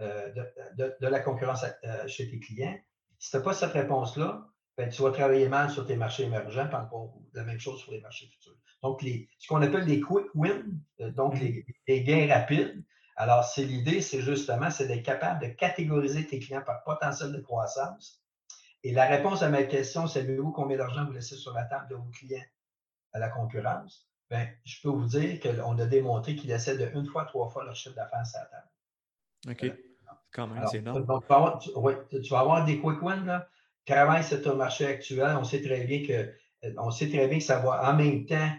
euh, 0.00 0.32
de, 0.76 1.06
la 1.06 1.20
concurrence 1.20 1.64
euh, 1.64 2.06
chez 2.06 2.30
tes 2.30 2.38
clients? 2.38 2.78
Si 3.18 3.30
tu 3.30 3.36
n'as 3.36 3.42
pas 3.42 3.52
cette 3.52 3.72
réponse-là, 3.72 4.46
ben, 4.76 4.88
tu 4.88 5.02
vas 5.02 5.10
travailler 5.10 5.48
mal 5.48 5.70
sur 5.70 5.84
tes 5.86 5.96
marchés 5.96 6.24
émergents, 6.24 6.68
pas 6.68 6.88
la 7.34 7.42
même 7.42 7.58
chose 7.58 7.80
sur 7.80 7.90
les 7.90 8.00
marchés 8.00 8.26
futurs. 8.26 8.54
Donc, 8.82 9.02
ce 9.02 9.48
qu'on 9.48 9.62
appelle 9.62 9.84
les 9.86 10.00
quick 10.00 10.26
wins, 10.34 10.80
euh, 11.00 11.10
donc 11.10 11.38
les, 11.40 11.66
les, 11.88 12.04
gains 12.04 12.28
rapides. 12.32 12.84
Alors, 13.16 13.42
c'est 13.42 13.64
l'idée, 13.64 14.00
c'est 14.00 14.20
justement, 14.20 14.70
c'est 14.70 14.86
d'être 14.86 15.04
capable 15.04 15.40
de 15.44 15.52
catégoriser 15.52 16.24
tes 16.26 16.38
clients 16.38 16.62
par 16.62 16.84
potentiel 16.84 17.32
de 17.32 17.40
croissance 17.40 18.22
et 18.84 18.92
la 18.92 19.06
réponse 19.06 19.42
à 19.42 19.48
ma 19.48 19.64
question, 19.64 20.06
savez-vous 20.06 20.52
combien 20.52 20.76
d'argent 20.76 21.04
vous 21.04 21.12
laissez 21.12 21.36
sur 21.36 21.52
la 21.52 21.64
table 21.64 21.88
de 21.90 21.96
vos 21.96 22.10
clients 22.10 22.44
à 23.12 23.18
la 23.18 23.28
concurrence? 23.28 24.08
Bien, 24.30 24.46
je 24.64 24.80
peux 24.82 24.90
vous 24.90 25.06
dire 25.06 25.40
qu'on 25.40 25.78
a 25.78 25.86
démontré 25.86 26.36
qu'ils 26.36 26.50
laissaient 26.50 26.76
de 26.76 26.90
une 26.94 27.06
fois, 27.06 27.24
trois 27.24 27.48
fois 27.48 27.64
leur 27.64 27.74
chiffre 27.74 27.96
d'affaires 27.96 28.26
sur 28.26 28.40
la 28.40 28.46
table. 28.46 28.68
OK. 29.48 29.78
Quand 30.32 30.46
même, 30.46 30.64
c'est 30.70 30.78
énorme. 30.78 31.04
Donc, 31.06 31.22
tu, 31.22 31.28
vas 31.28 31.36
avoir, 31.36 31.58
tu, 31.58 32.28
vas 32.30 32.40
avoir 32.40 32.64
des 32.64 32.78
quick 32.78 33.00
wins. 33.02 33.24
Là. 33.24 33.48
Travaille 33.86 34.22
sur 34.22 34.42
ton 34.42 34.56
marché 34.56 34.86
actuel. 34.86 35.34
On 35.38 35.44
sait 35.44 35.62
très 35.62 35.84
bien 35.84 36.06
que, 36.06 36.34
euh, 36.64 36.74
on 36.76 36.90
sait 36.90 37.08
très 37.08 37.26
bien 37.28 37.38
que 37.38 37.44
ça 37.44 37.58
va 37.60 37.90
en 37.90 37.96
même 37.96 38.26
temps 38.26 38.50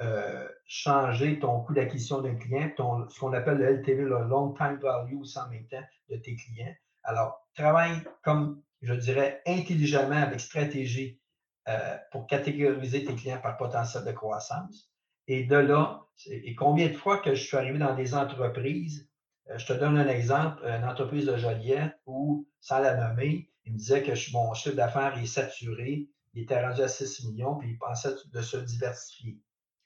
euh, 0.00 0.48
changer 0.64 1.38
ton 1.38 1.60
coût 1.60 1.74
d'acquisition 1.74 2.22
d'un 2.22 2.36
client, 2.36 2.70
ton, 2.74 3.06
ce 3.10 3.20
qu'on 3.20 3.34
appelle 3.34 3.58
le 3.58 3.66
LTV, 3.80 4.04
le 4.04 4.24
Long 4.24 4.54
Time 4.54 4.78
Value, 4.80 5.20
aussi 5.20 5.38
en 5.38 5.48
même 5.48 5.66
temps 5.66 5.82
de 6.08 6.16
tes 6.16 6.36
clients. 6.36 6.74
Alors, 7.02 7.46
travaille 7.54 8.02
comme 8.22 8.62
je 8.82 8.94
dirais, 8.94 9.42
intelligemment 9.46 10.16
avec 10.16 10.40
stratégie 10.40 11.20
euh, 11.68 11.96
pour 12.10 12.26
catégoriser 12.26 13.04
tes 13.04 13.14
clients 13.14 13.40
par 13.40 13.56
potentiel 13.56 14.04
de 14.04 14.12
croissance. 14.12 14.90
Et 15.26 15.44
de 15.44 15.56
là, 15.56 16.06
et 16.26 16.54
combien 16.54 16.88
de 16.88 16.94
fois 16.94 17.18
que 17.18 17.34
je 17.34 17.44
suis 17.44 17.56
arrivé 17.56 17.78
dans 17.78 17.94
des 17.94 18.14
entreprises, 18.14 19.08
euh, 19.50 19.58
je 19.58 19.66
te 19.66 19.72
donne 19.72 19.98
un 19.98 20.08
exemple, 20.08 20.64
une 20.64 20.84
entreprise 20.84 21.26
de 21.26 21.36
Joliette 21.36 21.96
où, 22.06 22.48
sans 22.60 22.78
la 22.80 22.94
nommer, 22.94 23.50
il 23.64 23.74
me 23.74 23.78
disait 23.78 24.02
que 24.02 24.12
mon 24.32 24.54
chiffre 24.54 24.76
d'affaires 24.76 25.18
est 25.18 25.26
saturé, 25.26 26.08
il 26.32 26.42
était 26.42 26.64
rendu 26.64 26.82
à 26.82 26.88
6 26.88 27.28
millions, 27.28 27.56
puis 27.56 27.70
il 27.70 27.78
pensait 27.78 28.14
de 28.32 28.40
se 28.40 28.56
diversifier. 28.56 29.38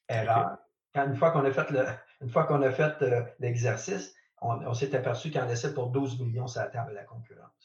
Erreur. 0.09 0.59
Quand, 0.95 1.07
une 1.07 1.17
fois 1.17 1.33
qu'on 1.33 1.45
a 1.45 1.51
fait 1.51 1.71
le, 1.71 1.85
une 2.21 2.31
fois 2.31 2.45
qu'on 2.45 2.63
a 2.63 2.71
fait 2.71 3.03
euh, 3.03 3.23
l'exercice, 3.41 4.15
on, 4.41 4.75
s'est 4.75 4.95
aperçu 4.95 5.31
qu'il 5.31 5.41
en 5.41 5.47
laissait 5.47 5.73
pour 5.73 5.89
12 5.89 6.21
millions 6.21 6.47
sur 6.47 6.61
la 6.61 6.69
table 6.69 6.91
de 6.91 6.95
la 6.95 7.05
concurrence 7.05 7.64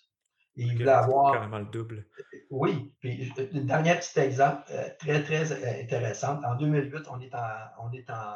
il 0.60 0.78
voulait 0.78 0.92
avoir. 0.92 1.34
Carrément 1.34 1.60
le 1.60 1.66
double. 1.66 2.06
Oui. 2.50 2.94
Puis, 3.00 3.32
une 3.54 3.66
dernière 3.66 4.00
petit 4.00 4.20
exemple 4.20 4.64
euh, 4.72 4.90
très, 5.00 5.24
très 5.24 5.52
euh, 5.52 5.82
intéressante. 5.82 6.44
En 6.44 6.56
2008, 6.56 7.06
on 7.10 7.20
est 7.20 7.34
en, 7.34 7.48
on 7.80 7.92
est 7.92 8.10
en, 8.10 8.36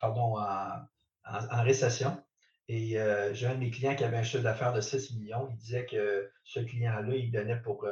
pardon, 0.00 0.36
en, 0.38 1.62
récession. 1.62 2.22
Et 2.68 2.98
euh, 2.98 3.32
j'ai 3.32 3.46
un 3.46 3.54
de 3.54 3.60
mes 3.60 3.70
clients 3.70 3.94
qui 3.94 4.02
avait 4.02 4.16
un 4.16 4.24
chiffre 4.24 4.42
d'affaires 4.42 4.72
de 4.72 4.80
6 4.80 5.16
millions. 5.16 5.48
Il 5.50 5.56
disait 5.56 5.86
que 5.86 6.30
ce 6.42 6.60
client-là, 6.60 7.14
il 7.14 7.30
donnait 7.30 7.60
pour. 7.60 7.86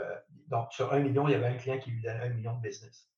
donc, 0.48 0.72
sur 0.72 0.92
1 0.92 1.00
million, 1.00 1.28
il 1.28 1.32
y 1.32 1.34
avait 1.34 1.46
un 1.46 1.56
client 1.56 1.78
qui 1.78 1.90
lui 1.90 2.02
donnait 2.02 2.24
1 2.24 2.28
million 2.30 2.56
de 2.56 2.62
business. 2.62 3.08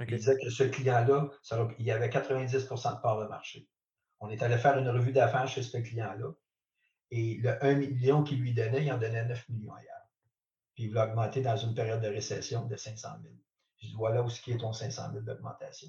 Il 0.00 0.06
disait 0.06 0.36
que 0.42 0.50
ce 0.50 0.64
client-là, 0.64 1.30
il 1.78 1.84
y 1.84 1.90
avait 1.90 2.08
90% 2.08 2.96
de 2.96 3.00
part 3.00 3.20
de 3.20 3.26
marché. 3.26 3.68
On 4.20 4.30
est 4.30 4.42
allé 4.42 4.56
faire 4.56 4.78
une 4.78 4.88
revue 4.88 5.12
d'affaires 5.12 5.48
chez 5.48 5.62
ce 5.62 5.76
client-là. 5.76 6.32
Et 7.10 7.36
le 7.36 7.62
1 7.64 7.74
million 7.74 8.22
qu'il 8.22 8.40
lui 8.40 8.52
donnait, 8.52 8.84
il 8.84 8.92
en 8.92 8.98
donnait 8.98 9.24
9 9.24 9.48
millions 9.48 9.74
ailleurs. 9.74 9.96
Puis 10.74 10.84
il 10.84 10.88
voulait 10.88 11.02
augmenter 11.02 11.40
dans 11.40 11.56
une 11.56 11.74
période 11.74 12.02
de 12.02 12.08
récession 12.08 12.66
de 12.66 12.76
500 12.76 13.08
000. 13.22 13.34
Je 13.80 13.86
dis, 13.88 13.94
voilà 13.94 14.22
où 14.22 14.28
ce 14.28 14.40
qui 14.40 14.52
est 14.52 14.58
ton 14.58 14.72
500 14.72 15.12
000 15.12 15.24
d'augmentation. 15.24 15.88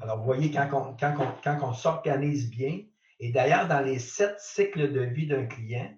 Alors, 0.00 0.18
vous 0.18 0.24
voyez, 0.24 0.50
quand 0.50 0.68
on, 0.72 0.96
quand 0.96 1.58
on, 1.62 1.72
s'organise 1.72 2.50
bien, 2.50 2.82
et 3.18 3.32
d'ailleurs, 3.32 3.66
dans 3.66 3.80
les 3.80 3.98
sept 3.98 4.38
cycles 4.38 4.92
de 4.92 5.00
vie 5.00 5.26
d'un 5.26 5.46
client, 5.46 5.96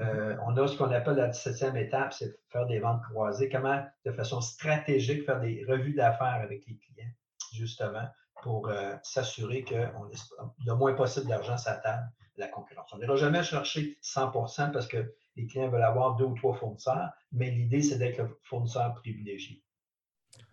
euh, 0.00 0.36
on 0.46 0.56
a 0.56 0.68
ce 0.68 0.76
qu'on 0.76 0.90
appelle 0.90 1.16
la 1.16 1.30
17e 1.30 1.76
étape, 1.76 2.12
c'est 2.12 2.38
faire 2.50 2.66
des 2.66 2.78
ventes 2.78 3.02
croisées, 3.10 3.48
comment 3.48 3.84
de 4.04 4.12
façon 4.12 4.40
stratégique 4.40 5.24
faire 5.24 5.40
des 5.40 5.64
revues 5.66 5.94
d'affaires 5.94 6.40
avec 6.42 6.66
les 6.66 6.76
clients, 6.76 7.10
justement, 7.52 8.06
pour 8.42 8.68
euh, 8.68 8.94
s'assurer 9.02 9.64
laisse 10.04 10.32
le 10.64 10.74
moins 10.74 10.94
possible 10.94 11.26
d'argent 11.26 11.56
table 11.76 12.10
la 12.38 12.48
concurrence. 12.48 12.92
On 12.92 12.98
n'ira 12.98 13.16
jamais 13.16 13.42
chercher 13.42 13.98
100% 14.02 14.72
parce 14.72 14.86
que 14.86 15.14
les 15.36 15.46
clients 15.46 15.68
veulent 15.68 15.82
avoir 15.82 16.16
deux 16.16 16.24
ou 16.24 16.34
trois 16.34 16.54
fournisseurs, 16.54 17.10
mais 17.32 17.50
l'idée, 17.50 17.82
c'est 17.82 17.98
d'être 17.98 18.18
le 18.18 18.38
fournisseur 18.44 18.94
privilégié. 18.94 19.62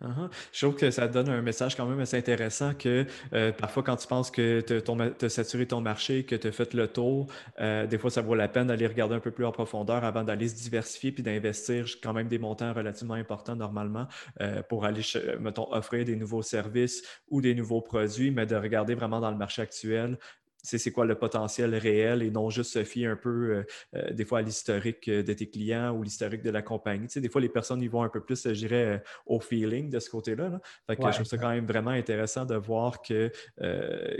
Uh-huh. 0.02 0.30
Je 0.52 0.66
trouve 0.66 0.76
que 0.76 0.92
ça 0.92 1.08
donne 1.08 1.30
un 1.30 1.42
message 1.42 1.76
quand 1.76 1.86
même 1.86 2.00
assez 2.00 2.18
intéressant 2.18 2.74
que 2.74 3.06
euh, 3.34 3.52
parfois 3.54 3.82
quand 3.82 3.96
tu 3.96 4.08
penses 4.08 4.30
que 4.30 4.60
tu 4.62 5.26
as 5.26 5.30
saturé 5.30 5.66
ton 5.66 5.80
marché, 5.80 6.26
que 6.26 6.36
tu 6.36 6.48
as 6.48 6.52
fait 6.52 6.74
le 6.74 6.88
tour, 6.88 7.28
euh, 7.60 7.88
des 7.88 7.98
fois 7.98 8.10
ça 8.10 8.22
vaut 8.22 8.36
la 8.36 8.50
peine 8.50 8.68
d'aller 8.68 8.88
regarder 8.88 9.16
un 9.16 9.20
peu 9.20 9.32
plus 9.32 9.46
en 9.46 9.54
profondeur 9.54 10.04
avant 10.04 10.24
d'aller 10.24 10.50
se 10.50 10.56
diversifier 10.56 11.12
puis 11.14 11.24
d'investir 11.24 11.86
quand 12.04 12.14
même 12.14 12.28
des 12.28 12.40
montants 12.40 12.74
relativement 12.74 13.14
importants 13.14 13.56
normalement 13.56 14.08
euh, 14.42 14.62
pour 14.64 14.86
aller, 14.86 15.02
mettons, 15.40 15.72
offrir 15.74 16.04
des 16.04 16.18
nouveaux 16.18 16.42
services 16.42 17.02
ou 17.30 17.42
des 17.42 17.56
nouveaux 17.56 17.82
produits, 17.82 18.32
mais 18.32 18.46
de 18.46 18.56
regarder 18.56 18.96
vraiment 18.96 19.22
dans 19.22 19.32
le 19.32 19.38
marché 19.38 19.62
actuel 19.62 20.18
c'est 20.66 20.92
quoi 20.92 21.06
le 21.06 21.16
potentiel 21.16 21.76
réel 21.76 22.24
et 22.24 22.32
non 22.32 22.50
juste 22.50 22.74
se 22.74 22.84
fier 22.84 23.08
un 23.08 23.16
peu 23.16 23.30
euh, 23.30 23.64
euh, 23.96 24.12
des 24.14 24.26
fois 24.26 24.40
à 24.40 24.42
l'historique 24.42 25.08
euh, 25.08 25.24
de 25.24 25.34
tes 25.34 25.50
clients 25.50 25.92
ou 25.92 26.04
l'historique 26.04 26.42
de 26.42 26.50
la 26.50 26.62
compagnie. 26.62 27.08
des 27.16 27.30
fois, 27.30 27.42
les 27.42 27.50
personnes 27.50 27.82
y 27.82 27.88
vont 27.88 28.04
un 28.04 28.10
peu 28.10 28.22
plus, 28.22 28.44
je 28.44 28.52
dirais, 28.54 29.04
au 29.26 29.40
feeling 29.40 29.90
de 29.90 30.00
ce 30.00 30.10
côté-là. 30.10 30.60
je 30.90 30.96
trouve 30.96 31.24
ça 31.26 31.38
quand 31.38 31.50
même 31.50 31.66
vraiment 31.66 31.92
intéressant 31.92 32.46
de 32.46 32.56
voir 32.56 33.02
que 33.02 33.32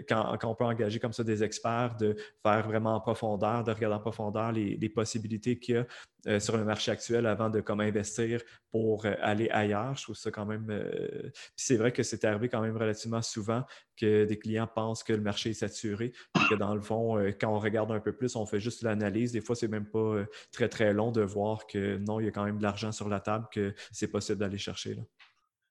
quand, 0.08 0.38
on 0.44 0.56
peut 0.56 0.66
engager 0.66 1.00
comme 1.00 1.14
ça 1.14 1.24
des 1.24 1.44
experts, 1.44 1.96
de 2.00 2.16
faire 2.44 2.68
vraiment 2.68 2.96
en 2.96 3.02
profondeur, 3.02 3.64
de 3.64 3.72
regarder 3.72 3.96
en 3.96 4.00
profondeur 4.00 4.52
les, 4.52 4.78
les 4.78 4.90
possibilités 4.90 5.58
qu'il 5.58 5.76
y 5.76 5.78
a 5.78 5.86
euh, 6.28 6.40
sur 6.40 6.58
le 6.58 6.66
marché 6.66 6.92
actuel 6.92 7.28
avant 7.28 7.52
de 7.52 7.62
comme 7.62 7.82
investir 7.82 8.42
pour 8.72 9.06
euh, 9.06 9.14
aller 9.22 9.48
ailleurs. 9.50 9.96
Je 9.96 10.04
trouve 10.04 10.16
ça 10.16 10.32
quand 10.32 10.46
même. 10.46 10.66
Euh, 10.72 11.22
puis 11.22 11.32
c'est 11.56 11.78
vrai 11.78 11.92
que 11.92 12.02
c'est 12.02 12.26
arrivé 12.26 12.50
quand 12.50 12.62
même 12.62 12.76
relativement 12.76 13.22
souvent 13.22 13.64
que 13.96 14.26
des 14.26 14.40
clients 14.40 14.66
pensent 14.66 15.04
que 15.04 15.14
le 15.14 15.22
marché 15.22 15.52
est 15.52 15.54
saturé, 15.54 16.14
que 16.50 16.56
dans 16.56 16.76
le 16.76 16.82
fond, 16.82 17.18
quand 17.40 17.50
on 17.50 17.60
regarde 17.60 17.92
un 17.92 18.00
peu 18.00 18.14
plus, 18.14 18.36
on 18.36 18.46
fait 18.46 18.60
juste 18.60 18.82
l'analyse. 18.84 19.32
Des 19.32 19.42
fois, 19.42 19.56
c'est 19.56 19.68
même 19.68 19.86
pas 19.86 20.24
très 20.52 20.70
très 20.70 20.94
long 20.94 21.12
de 21.12 21.22
voir 21.22 21.68
que 21.68 21.98
non, 21.98 22.20
il 22.20 22.26
y 22.26 22.28
a 22.28 22.32
quand 22.32 22.46
même 22.46 22.58
de 22.58 22.64
l'argent 22.64 22.92
sur 22.92 23.10
la 23.10 23.20
table, 23.20 23.48
que 23.52 23.74
c'est 23.92 24.08
possible 24.08 24.40
d'aller 24.40 24.58
chercher. 24.58 24.96
Là. 24.96 25.04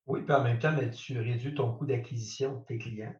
Oui, 0.06 0.22
puis 0.22 0.34
en 0.34 0.42
même 0.42 0.58
temps, 0.58 0.74
tu 0.90 1.18
réduis 1.18 1.54
ton 1.54 1.72
coût 1.72 1.86
d'acquisition 1.86 2.58
de 2.58 2.64
tes 2.64 2.78
clients. 2.78 3.14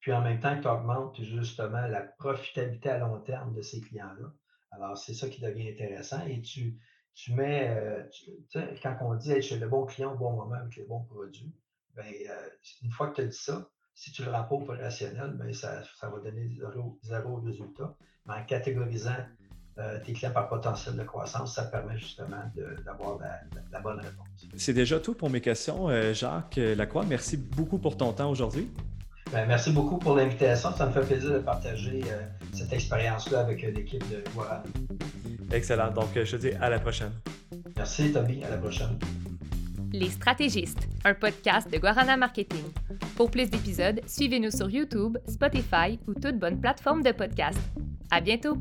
Puis 0.00 0.12
en 0.12 0.20
même 0.20 0.40
temps, 0.40 0.60
tu 0.60 0.68
augmentes 0.68 1.22
justement 1.22 1.86
la 1.86 2.02
profitabilité 2.02 2.90
à 2.90 2.98
long 2.98 3.20
terme 3.20 3.54
de 3.54 3.62
ces 3.62 3.80
clients-là. 3.80 4.32
Alors, 4.72 4.98
c'est 4.98 5.14
ça 5.14 5.28
qui 5.28 5.40
devient 5.40 5.70
intéressant 5.70 6.26
et 6.26 6.40
tu, 6.42 6.76
tu 7.14 7.32
mets, 7.32 7.68
euh, 7.70 8.02
quand 8.82 8.96
on 9.02 9.14
dit 9.14 9.32
être 9.32 9.42
chez 9.42 9.58
le 9.58 9.68
bon 9.68 9.86
client 9.86 10.12
au 10.12 10.18
bon 10.18 10.32
moment 10.32 10.56
avec 10.56 10.76
les 10.76 10.84
bons 10.84 11.04
produits, 11.04 11.54
euh, 11.98 12.02
une 12.82 12.90
fois 12.90 13.08
que 13.08 13.16
tu 13.16 13.20
as 13.22 13.26
dit 13.26 13.36
ça, 13.36 13.70
si 13.94 14.10
tu 14.12 14.24
le 14.24 14.30
rends 14.30 14.44
pas 14.44 14.54
opérationnel, 14.56 15.34
ben, 15.34 15.52
ça, 15.52 15.82
ça, 15.98 16.08
va 16.08 16.18
donner 16.18 16.48
zéro, 16.58 16.98
zéro 17.02 17.36
résultat. 17.36 17.94
Mais 18.26 18.34
en 18.34 18.44
catégorisant 18.44 19.16
euh, 19.78 19.98
tes 20.04 20.12
clients 20.12 20.32
par 20.32 20.48
potentiel 20.48 20.96
de 20.96 21.02
croissance, 21.04 21.54
ça 21.54 21.64
permet 21.64 21.98
justement 21.98 22.42
d'avoir 22.84 23.18
la, 23.18 23.40
la, 23.72 23.80
bonne 23.80 23.98
réponse. 23.98 24.26
C'est 24.56 24.72
déjà 24.72 24.98
tout 24.98 25.14
pour 25.14 25.30
mes 25.30 25.40
questions. 25.40 25.88
Jacques 26.12 26.56
Lacroix, 26.56 27.04
merci 27.04 27.36
beaucoup 27.36 27.78
pour 27.78 27.96
ton 27.96 28.12
temps 28.12 28.30
aujourd'hui. 28.30 28.70
Ben, 29.32 29.46
merci 29.46 29.72
beaucoup 29.72 29.98
pour 29.98 30.16
l'invitation. 30.16 30.72
Ça 30.76 30.86
me 30.86 30.92
fait 30.92 31.06
plaisir 31.06 31.32
de 31.32 31.38
partager 31.38 32.02
cette 32.52 32.72
expérience-là 32.72 33.40
avec 33.40 33.62
l'équipe 33.62 34.04
de 34.10 34.22
Guarana. 34.34 34.62
Excellent. 35.52 35.90
Donc, 35.90 36.08
je 36.14 36.36
te 36.36 36.36
dis 36.36 36.52
à 36.52 36.68
la 36.68 36.78
prochaine. 36.78 37.12
Merci, 37.76 38.12
Toby. 38.12 38.42
À 38.44 38.50
la 38.50 38.58
prochaine. 38.58 38.98
Les 39.94 40.10
Stratégistes, 40.10 40.88
un 41.04 41.14
podcast 41.14 41.70
de 41.70 41.78
Guarana 41.78 42.16
Marketing. 42.16 42.64
Pour 43.14 43.30
plus 43.30 43.48
d'épisodes, 43.48 44.00
suivez-nous 44.08 44.50
sur 44.50 44.68
YouTube, 44.68 45.18
Spotify 45.28 46.00
ou 46.08 46.14
toute 46.14 46.36
bonne 46.36 46.60
plateforme 46.60 47.04
de 47.04 47.12
podcast. 47.12 47.60
À 48.10 48.20
bientôt! 48.20 48.56